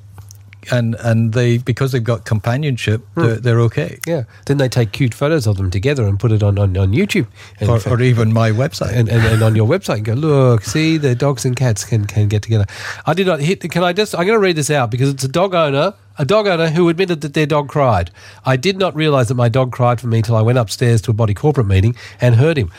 and 0.71 0.95
and 1.09 1.33
they 1.33 1.57
because 1.57 1.91
they've 1.91 2.09
got 2.13 2.19
companionship, 2.33 3.01
Hmm. 3.15 3.21
they're, 3.23 3.39
they're 3.43 3.61
okay. 3.67 3.97
yeah. 4.07 4.23
Then 4.45 4.57
they 4.57 4.69
take 4.69 4.89
cute 4.99 5.13
photos 5.13 5.45
of 5.47 5.55
them 5.57 5.69
together 5.69 6.03
and 6.09 6.17
put 6.19 6.31
it 6.31 6.41
on 6.43 6.57
on, 6.57 6.77
on 6.77 6.93
YouTube 6.93 7.27
and, 7.59 7.69
Or, 7.69 7.79
or 7.89 8.01
even 8.01 8.31
my 8.33 8.49
website. 8.51 8.93
and, 8.99 9.09
and, 9.09 9.23
and 9.33 9.41
on 9.43 9.55
your 9.55 9.67
website 9.67 9.97
and 10.01 10.05
go, 10.05 10.13
look, 10.13 10.63
see, 10.63 10.97
the 10.97 11.15
dogs 11.15 11.43
and 11.45 11.55
cats 11.55 11.83
can, 11.89 12.05
can 12.05 12.27
get 12.29 12.41
together. 12.43 12.65
I 13.05 13.13
did 13.13 13.27
not 13.27 13.39
hit. 13.41 13.59
Can 13.75 13.83
I 13.83 13.91
just? 13.93 14.15
I'm 14.15 14.25
going 14.25 14.39
to 14.39 14.45
read 14.47 14.55
this 14.55 14.71
out 14.79 14.89
because 14.89 15.09
it's 15.13 15.25
a 15.25 15.33
dog 15.41 15.53
owner, 15.53 15.93
a 16.17 16.25
dog 16.25 16.47
owner 16.47 16.69
who 16.69 16.89
admitted 16.89 17.21
that 17.21 17.33
their 17.33 17.45
dog 17.45 17.69
cried. 17.69 18.11
I 18.45 18.55
did 18.55 18.77
not 18.77 18.95
realize 18.95 19.27
that 19.29 19.35
my 19.35 19.49
dog 19.49 19.71
cried 19.71 19.99
for 19.99 20.07
me 20.07 20.21
till 20.21 20.35
I 20.35 20.41
went 20.41 20.57
upstairs 20.57 21.01
to 21.03 21.11
a 21.11 21.13
body 21.13 21.33
corporate 21.33 21.67
meeting 21.67 21.95
and 22.21 22.35
heard 22.35 22.57
him. 22.57 22.71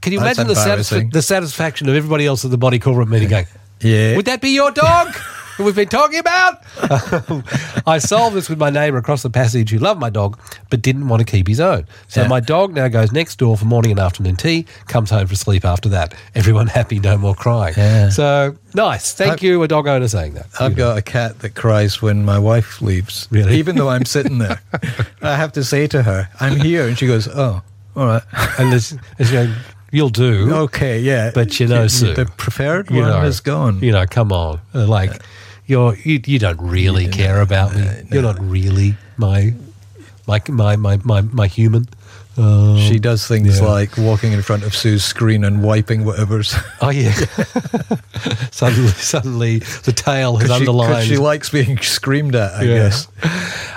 Can 0.00 0.12
you 0.12 0.20
That's 0.20 0.38
imagine 0.38 0.48
the, 0.48 1.08
the 1.12 1.22
satisfaction 1.22 1.88
of 1.88 1.94
everybody 1.94 2.26
else 2.26 2.44
at 2.44 2.50
the 2.50 2.58
body 2.58 2.78
corporate 2.78 3.08
meeting 3.08 3.28
going, 3.28 3.46
yeah. 3.80 4.16
would 4.16 4.26
that 4.26 4.40
be 4.40 4.50
your 4.50 4.70
dog? 4.70 5.14
we've 5.58 5.74
been 5.76 5.88
talking 5.88 6.18
about. 6.18 6.62
I 7.86 7.98
solved 7.98 8.36
this 8.36 8.48
with 8.48 8.58
my 8.58 8.70
neighbour 8.70 8.96
across 8.98 9.22
the 9.22 9.30
passage 9.30 9.70
who 9.70 9.78
loved 9.78 10.00
my 10.00 10.10
dog 10.10 10.38
but 10.70 10.82
didn't 10.82 11.08
want 11.08 11.20
to 11.20 11.26
keep 11.30 11.48
his 11.48 11.60
own. 11.60 11.86
So 12.08 12.22
Yeah. 12.22 12.28
my 12.28 12.40
dog 12.40 12.74
now 12.74 12.88
goes 12.88 13.12
next 13.12 13.36
door 13.36 13.56
for 13.56 13.64
morning 13.64 13.90
and 13.92 14.00
afternoon 14.00 14.36
tea, 14.36 14.66
comes 14.86 15.10
home 15.10 15.26
for 15.26 15.36
sleep 15.36 15.64
after 15.64 15.88
that. 15.90 16.14
Everyone 16.34 16.66
happy, 16.78 16.98
no 16.98 17.18
more 17.18 17.34
crying. 17.34 17.74
Yeah. 17.76 18.08
So 18.10 18.56
nice. 18.74 19.12
Thank 19.14 19.42
I- 19.42 19.46
you, 19.46 19.62
a 19.62 19.68
dog 19.68 19.86
owner, 19.86 20.08
saying 20.08 20.34
that. 20.34 20.46
I've 20.60 20.76
got 20.76 20.96
a 20.98 21.02
cat 21.02 21.40
that 21.40 21.54
cries 21.54 22.00
when 22.02 22.24
my 22.24 22.38
wife 22.38 22.80
leaves. 22.82 23.28
Really? 23.30 23.56
Even 23.56 23.76
though 23.76 23.88
I'm 23.88 24.04
sitting 24.04 24.38
there, 24.38 24.60
I 25.22 25.36
have 25.36 25.52
to 25.52 25.64
say 25.64 25.86
to 25.88 26.02
her, 26.02 26.28
"I'm 26.40 26.58
here," 26.60 26.86
and 26.86 26.96
she 26.98 27.06
goes, 27.06 27.28
"Oh, 27.28 27.62
all 27.96 28.06
right, 28.06 28.22
and 28.58 28.72
this, 28.72 28.96
it's 29.18 29.30
going, 29.30 29.52
you'll 29.92 30.08
do. 30.08 30.52
okay, 30.66 30.98
yeah." 30.98 31.30
But 31.32 31.60
you 31.60 31.68
know, 31.68 31.86
Sue, 31.86 32.14
the 32.14 32.26
preferred 32.26 32.90
one 32.90 33.02
know, 33.02 33.22
is 33.22 33.40
gone. 33.40 33.78
You 33.80 33.92
know, 33.92 34.04
come 34.06 34.32
on, 34.32 34.60
Uh, 34.74 34.86
like 34.88 35.22
you're 35.66 35.94
you, 36.02 36.20
you 36.26 36.38
don't 36.40 36.60
really 36.60 37.06
care 37.06 37.40
about 37.40 37.74
me. 37.76 37.86
You're 38.10 38.22
not 38.22 38.40
really 38.40 38.96
my 39.16 39.54
my 40.26 40.40
my 40.48 40.76
my 40.76 40.96
my, 41.04 41.20
my 41.20 41.46
human. 41.46 41.86
Um, 42.34 42.78
she 42.78 42.98
does 42.98 43.28
things 43.28 43.60
yeah. 43.60 43.66
like 43.66 43.98
walking 43.98 44.32
in 44.32 44.40
front 44.40 44.62
of 44.64 44.74
Sue's 44.74 45.04
screen 45.04 45.44
and 45.44 45.62
wiping 45.62 46.04
whatever's. 46.06 46.54
oh 46.80 46.88
yeah. 46.88 47.12
suddenly, 48.50 48.88
suddenly 48.92 49.58
the 49.58 49.92
tail 49.92 50.36
has 50.36 50.48
Because 50.48 50.62
she, 50.62 50.66
underlined. 50.68 51.08
she 51.08 51.16
likes 51.18 51.50
being 51.50 51.76
screamed 51.78 52.34
at, 52.34 52.52
I 52.54 52.62
Yeah. 52.62 52.74
guess. 52.78 53.08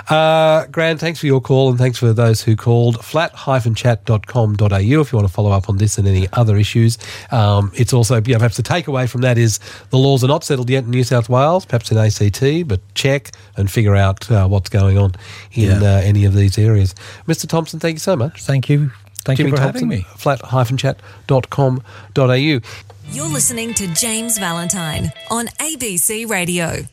Uh, 0.08 0.66
Grant, 0.66 1.00
thanks 1.00 1.18
for 1.18 1.26
your 1.26 1.40
call 1.40 1.68
and 1.68 1.76
thanks 1.78 1.98
for 1.98 2.12
those 2.12 2.40
who 2.42 2.54
called. 2.54 3.04
flat-chat.com.au 3.04 4.76
if 4.78 5.12
you 5.12 5.16
want 5.18 5.26
to 5.26 5.32
follow 5.32 5.50
up 5.50 5.68
on 5.68 5.78
this 5.78 5.98
and 5.98 6.06
any 6.06 6.28
other 6.32 6.56
issues. 6.56 6.96
Um, 7.32 7.72
it's 7.74 7.92
also, 7.92 8.16
you 8.22 8.32
know, 8.34 8.38
perhaps 8.38 8.56
the 8.56 8.62
takeaway 8.62 9.08
from 9.08 9.22
that 9.22 9.36
is 9.38 9.58
the 9.90 9.98
laws 9.98 10.22
are 10.22 10.28
not 10.28 10.44
settled 10.44 10.70
yet 10.70 10.84
in 10.84 10.90
New 10.90 11.02
South 11.04 11.28
Wales, 11.28 11.66
perhaps 11.66 11.90
in 11.90 11.98
ACT, 11.98 12.68
but 12.68 12.80
check 12.94 13.32
and 13.56 13.68
figure 13.70 13.96
out 13.96 14.30
uh, 14.30 14.46
what's 14.46 14.70
going 14.70 14.96
on 14.96 15.14
in 15.52 15.80
Yeah. 15.82 15.96
uh, 15.96 16.00
any 16.02 16.24
of 16.24 16.34
these 16.34 16.56
areas. 16.56 16.94
Mr. 17.26 17.48
Thompson, 17.48 17.80
thank 17.80 17.96
you 17.96 18.00
so 18.00 18.14
much. 18.16 18.42
Thank 18.44 18.68
you. 18.68 18.92
Thank 19.24 19.38
Jimmy 19.38 19.50
you 19.50 19.56
for 19.56 19.62
Thompson, 19.62 19.90
having 19.90 19.98
me. 19.98 20.06
flat-chat.com.au. 20.16 22.60
You're 23.12 23.28
listening 23.28 23.72
to 23.74 23.86
James 23.94 24.36
Valentine 24.38 25.12
on 25.30 25.46
ABC 25.60 26.28
Radio. 26.28 26.84